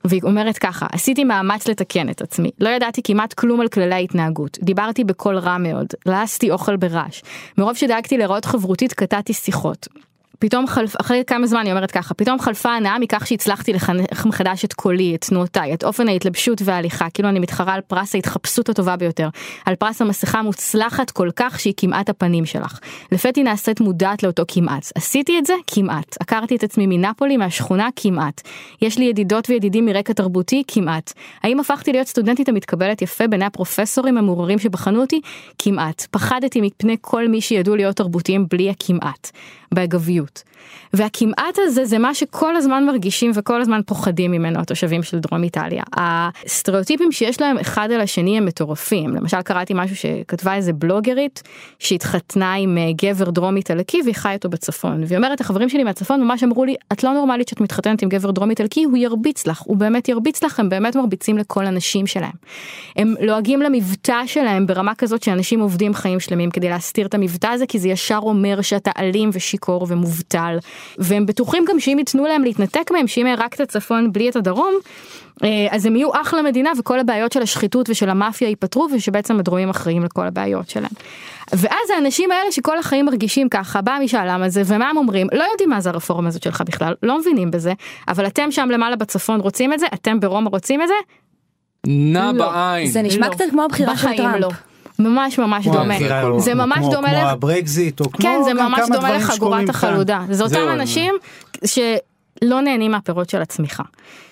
והיא 0.09 0.21
אומרת 0.23 0.57
ככה 0.57 0.85
עשיתי 0.91 1.23
מאמץ 1.23 1.67
לתקן 1.67 2.09
את 2.09 2.21
עצמי. 2.21 2.51
לא 2.59 2.69
ידעתי 2.69 3.01
כמעט 3.03 3.33
כלום 3.33 3.61
על 3.61 3.67
כללי 3.67 3.95
ההתנהגות. 3.95 4.57
דיברתי 4.61 5.03
בקול 5.03 5.37
רע 5.37 5.57
מאוד. 5.57 5.87
לעסתי 6.05 6.51
אוכל 6.51 6.75
ברעש. 6.75 7.21
מרוב 7.57 7.75
שדאגתי 7.75 8.17
להיראות 8.17 8.45
חברותית 8.45 8.93
קטעתי 8.93 9.33
שיחות. 9.33 9.87
פתאום 10.39 10.67
חלף, 10.67 10.95
אחרי 11.01 11.23
כמה 11.27 11.47
זמן 11.47 11.65
היא 11.65 11.71
אומרת 11.71 11.91
ככה, 11.91 12.13
פתאום 12.13 12.39
חלפה 12.39 12.69
הנאה 12.69 12.99
מכך 12.99 13.27
שהצלחתי 13.27 13.73
לחנך 13.73 14.25
מחדש 14.25 14.65
את 14.65 14.73
קולי, 14.73 15.15
את 15.15 15.25
תנועותיי, 15.25 15.73
את 15.73 15.83
אופן 15.83 16.07
ההתלבשות 16.07 16.61
וההליכה, 16.65 17.09
כאילו 17.09 17.29
אני 17.29 17.39
מתחרה 17.39 17.73
על 17.73 17.81
פרס 17.81 18.15
ההתחפשות 18.15 18.69
הטובה 18.69 18.95
ביותר, 18.95 19.29
על 19.65 19.75
פרס 19.75 20.01
המסכה 20.01 20.39
המוצלחת 20.39 21.11
כל 21.11 21.29
כך 21.35 21.59
שהיא 21.59 21.73
כמעט 21.77 22.09
הפנים 22.09 22.45
שלך. 22.45 22.79
לפתע 23.11 23.41
נעשית 23.41 23.79
מודעת 23.81 24.23
לאותו 24.23 24.43
כמעט. 24.47 24.91
עשיתי 24.95 25.39
את 25.39 25.45
זה? 25.45 25.53
כמעט. 25.67 26.15
עקרתי 26.19 26.55
את 26.55 26.63
עצמי 26.63 26.87
מנפולי, 26.87 27.37
מהשכונה? 27.37 27.89
כמעט. 27.95 28.41
יש 28.81 28.97
לי 28.97 29.05
ידידות 29.05 29.49
וידידים 29.49 29.85
מרקע 29.85 30.13
תרבותי? 30.13 30.63
כמעט. 30.67 31.13
האם 31.43 31.59
הפכתי 31.59 31.91
להיות 31.91 32.07
סטודנטית 32.07 32.49
המתקבלת 32.49 33.01
יפה 33.01 33.27
בעיני 33.27 33.45
הפרופסורים 33.45 34.17
המעוררים 34.17 34.59
שבחנו 34.59 35.01
אותי? 35.01 35.21
כמעט. 35.57 36.07
פחדתי 36.11 36.61
מפני 36.61 36.97
כל 37.01 37.27
מי 37.27 37.41
שידעו 37.41 37.75
להיות 37.75 37.95
תרבותיים 37.95 38.45
בלי 38.49 38.69
הכמעט. 38.69 39.31
באגביות. 39.75 40.43
והכמעט 40.93 41.57
הזה 41.57 41.85
זה 41.85 41.97
מה 41.97 42.13
שכל 42.13 42.55
הזמן 42.55 42.85
מרגישים 42.85 43.31
וכל 43.35 43.61
הזמן 43.61 43.81
פוחדים 43.85 44.31
ממנו 44.31 44.59
התושבים 44.59 45.03
של 45.03 45.19
דרום 45.19 45.43
איטליה. 45.43 45.83
הסטריאוטיפים 45.97 47.11
שיש 47.11 47.41
להם 47.41 47.57
אחד 47.57 47.91
על 47.91 48.01
השני 48.01 48.37
הם 48.37 48.45
מטורפים. 48.45 49.15
למשל 49.15 49.41
קראתי 49.41 49.73
משהו 49.75 49.95
שכתבה 49.95 50.55
איזה 50.55 50.73
בלוגרית 50.73 51.43
שהתחתנה 51.79 52.53
עם 52.53 52.77
אה, 52.77 52.91
גבר 52.95 53.29
דרום 53.29 53.57
איטלקי 53.57 54.01
והיא 54.03 54.15
חיה 54.15 54.31
איתו 54.31 54.49
בצפון. 54.49 55.03
והיא 55.07 55.17
אומרת 55.17 55.41
החברים 55.41 55.69
שלי 55.69 55.83
מהצפון 55.83 56.23
ממש 56.23 56.43
אמרו 56.43 56.65
לי 56.65 56.75
את 56.93 57.03
לא 57.03 57.13
נורמלית 57.13 57.47
שאת 57.47 57.61
מתחתנת 57.61 58.01
עם 58.01 58.09
גבר 58.09 58.31
דרום 58.31 58.49
איטלקי 58.49 58.83
הוא 58.83 58.97
ירביץ 58.97 59.47
לך 59.47 59.61
הוא 59.61 59.77
באמת 59.77 60.09
ירביץ 60.09 60.43
לך 60.43 60.59
הם 60.59 60.69
באמת 60.69 60.95
מרביצים 60.95 61.37
לכל 61.37 61.65
הנשים 61.65 62.07
שלהם. 62.07 62.31
הם 62.95 63.15
לועגים 63.19 63.61
למבטא 63.61 64.21
שלהם 64.25 64.67
ברמה 64.67 64.95
כזאת 64.95 65.23
שאנשים 65.23 65.59
עובדים 65.59 65.93
חיים 65.93 66.19
שלמים 66.19 66.51
כדי 66.51 66.69
להסתיר 66.69 67.07
את 67.07 67.13
המבטא 67.13 67.47
הזה 67.47 67.65
כי 67.67 67.79
זה 67.79 67.89
ישר 67.89 68.19
אומר 68.21 68.61
שאתה 68.61 68.91
אלים 68.97 69.29
ושיכור 69.33 69.85
ומובטל. 69.89 70.54
והם 70.97 71.25
בטוחים 71.25 71.65
גם 71.67 71.79
שאם 71.79 71.99
ייתנו 71.99 72.25
להם 72.25 72.43
להתנתק 72.43 72.91
מהם, 72.91 73.07
שאם 73.07 73.25
יהיה 73.25 73.35
רק 73.35 73.53
את 73.53 73.61
הצפון 73.61 74.11
בלי 74.11 74.29
את 74.29 74.35
הדרום, 74.35 74.73
אה, 75.43 75.67
אז 75.71 75.85
הם 75.85 75.95
יהיו 75.95 76.09
אחלה 76.21 76.41
מדינה 76.41 76.71
וכל 76.79 76.99
הבעיות 76.99 77.31
של 77.31 77.41
השחיתות 77.41 77.89
ושל 77.89 78.09
המאפיה 78.09 78.49
ייפתרו 78.49 78.87
ושבעצם 78.93 79.39
הדרומים 79.39 79.69
אחראים 79.69 80.03
לכל 80.03 80.27
הבעיות 80.27 80.69
שלהם. 80.69 80.91
ואז 81.53 81.89
האנשים 81.95 82.31
האלה 82.31 82.51
שכל 82.51 82.79
החיים 82.79 83.05
מרגישים 83.05 83.49
ככה, 83.49 83.81
בא 83.81 83.97
משאלם 84.03 84.43
הזה 84.43 84.61
ומה 84.65 84.89
הם 84.89 84.97
אומרים, 84.97 85.27
לא 85.33 85.43
יודעים 85.51 85.69
מה 85.69 85.81
זה 85.81 85.89
הרפורמה 85.89 86.27
הזאת 86.27 86.43
שלך 86.43 86.63
בכלל, 86.65 86.93
לא 87.03 87.19
מבינים 87.19 87.51
בזה, 87.51 87.73
אבל 88.07 88.27
אתם 88.27 88.51
שם 88.51 88.69
למעלה 88.71 88.95
בצפון 88.95 89.39
רוצים 89.39 89.73
את 89.73 89.79
זה, 89.79 89.85
אתם 89.93 90.19
ברומא 90.19 90.49
רוצים 90.49 90.81
את 90.81 90.87
זה? 90.87 90.93
נע 91.87 92.31
לא. 92.31 92.45
בעין. 92.45 92.87
זה 92.87 93.01
נשמע 93.01 93.27
לא. 93.27 93.31
קצת 93.31 93.45
כמו 93.49 93.63
הבחירה 93.63 93.97
של 93.97 94.03
בחיים 94.03 94.17
טראמפ. 94.17 94.41
לא. 94.41 94.49
ממש 94.99 95.39
ממש 95.39 95.67
דומה. 95.67 95.95
זה 95.99 96.09
זה 96.39 96.53
ממש 96.55 96.77
כמו- 96.77 96.91
דומה 96.91 97.09
כמו 97.09 97.17
לך- 97.17 97.27
הברקזיט 97.27 97.99
או 97.99 98.11
כמו 98.11 98.21
כן 98.21 98.39
זה 98.45 98.53
ממש 98.53 98.79
דומה 98.93 99.11
לחגורת. 99.17 99.69
החלודה 99.69 100.21
זה 100.29 100.43
אותם 100.43 100.69
אנשים 100.73 101.13
שלא 102.43 102.61
נהנים 102.61 102.91
מהפירות 102.91 103.29
של 103.29 103.41
הצמיחה. 103.41 103.83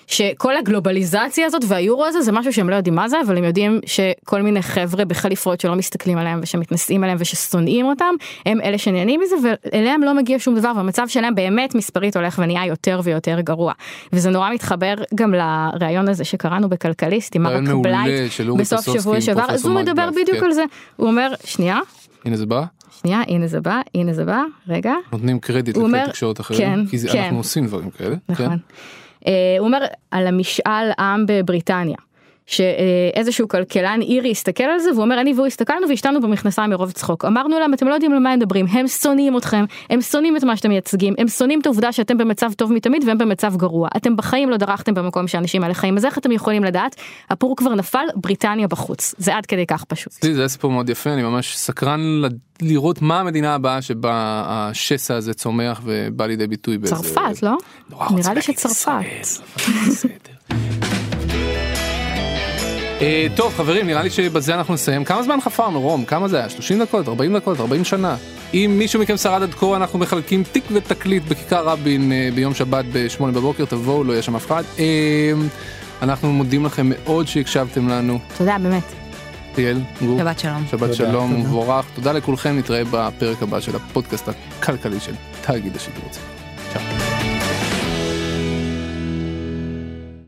שכל 0.06 0.56
הגלובליזציה 0.56 1.46
הזאת 1.46 1.62
והיורו 1.68 2.06
הזה 2.06 2.22
זה 2.22 2.32
משהו 2.32 2.52
שהם 2.52 2.70
לא 2.70 2.74
יודעים 2.74 2.94
מה 2.94 3.08
זה 3.08 3.16
אבל 3.26 3.36
הם 3.38 3.44
יודעים 3.44 3.80
שכל 3.86 4.42
מיני 4.42 4.62
חבר'ה 4.62 5.04
בחליפות 5.04 5.60
שלא 5.60 5.74
מסתכלים 5.74 6.18
עליהם 6.18 6.40
ושמתנשאים 6.42 7.02
עליהם 7.04 7.18
וששונאים 7.20 7.86
אותם 7.86 8.14
הם 8.46 8.60
אלה 8.60 8.78
שנהנים 8.78 9.20
מזה 9.20 9.36
ואליהם 9.42 10.02
לא 10.02 10.14
מגיע 10.14 10.38
שום 10.38 10.54
דבר 10.54 10.72
והמצב 10.76 11.08
שלהם 11.08 11.34
באמת 11.34 11.74
מספרית 11.74 12.16
הולך 12.16 12.38
ונהיה 12.42 12.66
יותר 12.66 13.00
ויותר 13.04 13.40
גרוע. 13.40 13.72
וזה 14.12 14.30
נורא 14.30 14.50
מתחבר 14.50 14.94
גם 15.14 15.34
לראיון 15.34 16.08
הזה 16.08 16.24
שקראנו 16.24 16.68
בכלכליסט 16.68 17.36
עם 17.36 17.42
מעולה 17.42 17.82
בלייט 17.82 18.32
בסוף 18.58 18.98
שבוע 18.98 19.20
שעבר. 19.20 19.44
אז 19.48 19.66
הוא 19.66 19.74
מדבר 19.74 20.10
בדיוק 20.10 20.38
כן. 20.38 20.44
על 20.44 20.52
זה. 20.52 20.64
הוא 20.96 21.06
אומר 21.06 21.32
שנייה. 21.44 21.78
הנה 22.24 22.36
זה 22.36 22.46
בא, 22.46 22.64
שנייה 23.06 23.22
הנה 23.28 23.46
זה 23.46 23.60
בא 23.60 23.80
הנה 23.94 24.12
זה 24.12 24.24
בא 24.24 24.42
רגע 24.68 24.94
נותנים 25.12 25.38
קרדיט 25.40 25.76
לכלי 25.76 26.06
תקשורת 26.06 26.40
אחרים, 26.40 26.58
כן, 26.60 26.86
כי 26.90 26.98
זה- 26.98 27.08
כן. 27.08 27.18
אנחנו 27.22 27.36
עושים 27.36 27.66
דברים 27.66 27.90
כאלה. 27.90 28.16
כן. 28.28 28.32
נכון. 28.44 28.58
אה, 29.26 29.32
הוא 29.58 29.66
אומר 29.66 29.78
על 30.10 30.26
המשאל 30.26 30.90
עם 30.98 31.24
בבריטניה. 31.28 31.96
שאיזשהו 32.46 33.48
כלכלן 33.48 33.98
אירי 34.02 34.30
הסתכל 34.30 34.64
על 34.64 34.78
זה 34.78 34.90
והוא 34.92 35.02
אומר 35.02 35.20
אני 35.20 35.34
והוא 35.34 35.46
הסתכלנו 35.46 35.88
והשתנו 35.88 36.20
במכנסיים 36.20 36.70
מרוב 36.70 36.92
צחוק 36.92 37.24
אמרנו 37.24 37.58
להם 37.58 37.74
אתם 37.74 37.88
לא 37.88 37.94
יודעים 37.94 38.12
על 38.12 38.18
מה 38.18 38.30
הם 38.30 38.38
מדברים 38.38 38.66
הם 38.66 38.88
שונאים 38.88 39.36
אתכם 39.36 39.64
הם 39.90 40.00
שונאים 40.00 40.36
את 40.36 40.44
מה 40.44 40.56
שאתם 40.56 40.68
מייצגים 40.68 41.14
הם 41.18 41.28
שונאים 41.28 41.60
את 41.60 41.66
העובדה 41.66 41.92
שאתם 41.92 42.18
במצב 42.18 42.52
טוב 42.52 42.72
מתמיד 42.72 43.04
והם 43.06 43.18
במצב 43.18 43.56
גרוע 43.56 43.88
אתם 43.96 44.16
בחיים 44.16 44.50
לא 44.50 44.56
דרכתם 44.56 44.94
במקום 44.94 45.28
שהאנשים 45.28 45.62
האלה 45.62 45.74
חיים 45.74 45.96
אז 45.96 46.04
איך 46.04 46.18
אתם 46.18 46.32
יכולים 46.32 46.64
לדעת 46.64 46.96
הפור 47.30 47.56
כבר 47.56 47.74
נפל 47.74 48.04
בריטניה 48.14 48.68
בחוץ 48.68 49.14
זה 49.18 49.36
עד 49.36 49.46
כדי 49.46 49.66
כך 49.66 49.84
פשוט. 49.84 50.12
זה 50.32 50.48
סיפור 50.48 50.70
מאוד 50.70 50.88
יפה 50.88 51.10
אני 51.10 51.22
ממש 51.22 51.56
סקרן 51.56 52.00
לראות 52.62 53.02
מה 53.02 53.20
המדינה 53.20 53.54
הבאה 53.54 53.82
שבה 53.82 54.42
השסע 54.46 55.14
הזה 55.16 55.34
צומח 55.34 55.80
ובא 55.84 56.26
לידי 56.26 56.46
ביטוי. 56.46 56.78
צרפת 56.84 57.42
לא? 57.42 57.56
נראה 58.10 58.34
לי 58.34 58.42
שצרפת. 58.42 58.92
טוב 63.36 63.54
חברים 63.56 63.86
נראה 63.86 64.02
לי 64.02 64.10
שבזה 64.10 64.54
אנחנו 64.54 64.74
נסיים. 64.74 65.04
כמה 65.04 65.22
זמן 65.22 65.40
חפרנו 65.40 65.80
רום? 65.80 66.04
כמה 66.04 66.28
זה 66.28 66.38
היה? 66.38 66.48
30 66.48 66.82
דקות? 66.82 67.08
40 67.08 67.36
דקות? 67.36 67.60
40 67.60 67.84
שנה? 67.84 68.16
אם 68.54 68.74
מישהו 68.78 69.00
מכם 69.00 69.16
שרד 69.16 69.42
עד 69.42 69.54
כה 69.54 69.76
אנחנו 69.76 69.98
מחלקים 69.98 70.42
תיק 70.52 70.64
ותקליט 70.72 71.22
בכיכר 71.28 71.64
רבין 71.68 72.12
אה, 72.12 72.28
ביום 72.34 72.54
שבת 72.54 72.84
ב-8 72.92 73.22
בבוקר. 73.24 73.64
תבואו 73.64 74.04
לא 74.04 74.12
יהיה 74.12 74.22
שם 74.22 74.36
אף 74.36 74.46
אחד. 74.46 74.62
אה, 74.78 75.32
אנחנו 76.02 76.32
מודים 76.32 76.64
לכם 76.64 76.86
מאוד 76.88 77.26
שהקשבתם 77.26 77.88
לנו. 77.88 78.18
תודה 78.38 78.56
באמת. 78.62 78.82
ליאל 79.58 79.80
גור 80.06 80.18
שבת 80.18 80.38
שלום. 80.38 80.64
שבת 80.70 80.80
תודה, 80.80 80.94
שלום 80.94 81.30
תודה. 81.30 81.40
ומבורך 81.40 81.86
תודה 81.94 82.12
לכולכם 82.12 82.58
נתראה 82.58 82.82
בפרק 82.90 83.42
הבא 83.42 83.60
של 83.60 83.76
הפודקאסט 83.76 84.28
הכלכלי 84.28 85.00
של 85.00 85.12
תאגיד 85.42 85.76
השידור. 85.76 86.04
הציבורי. 86.08 87.03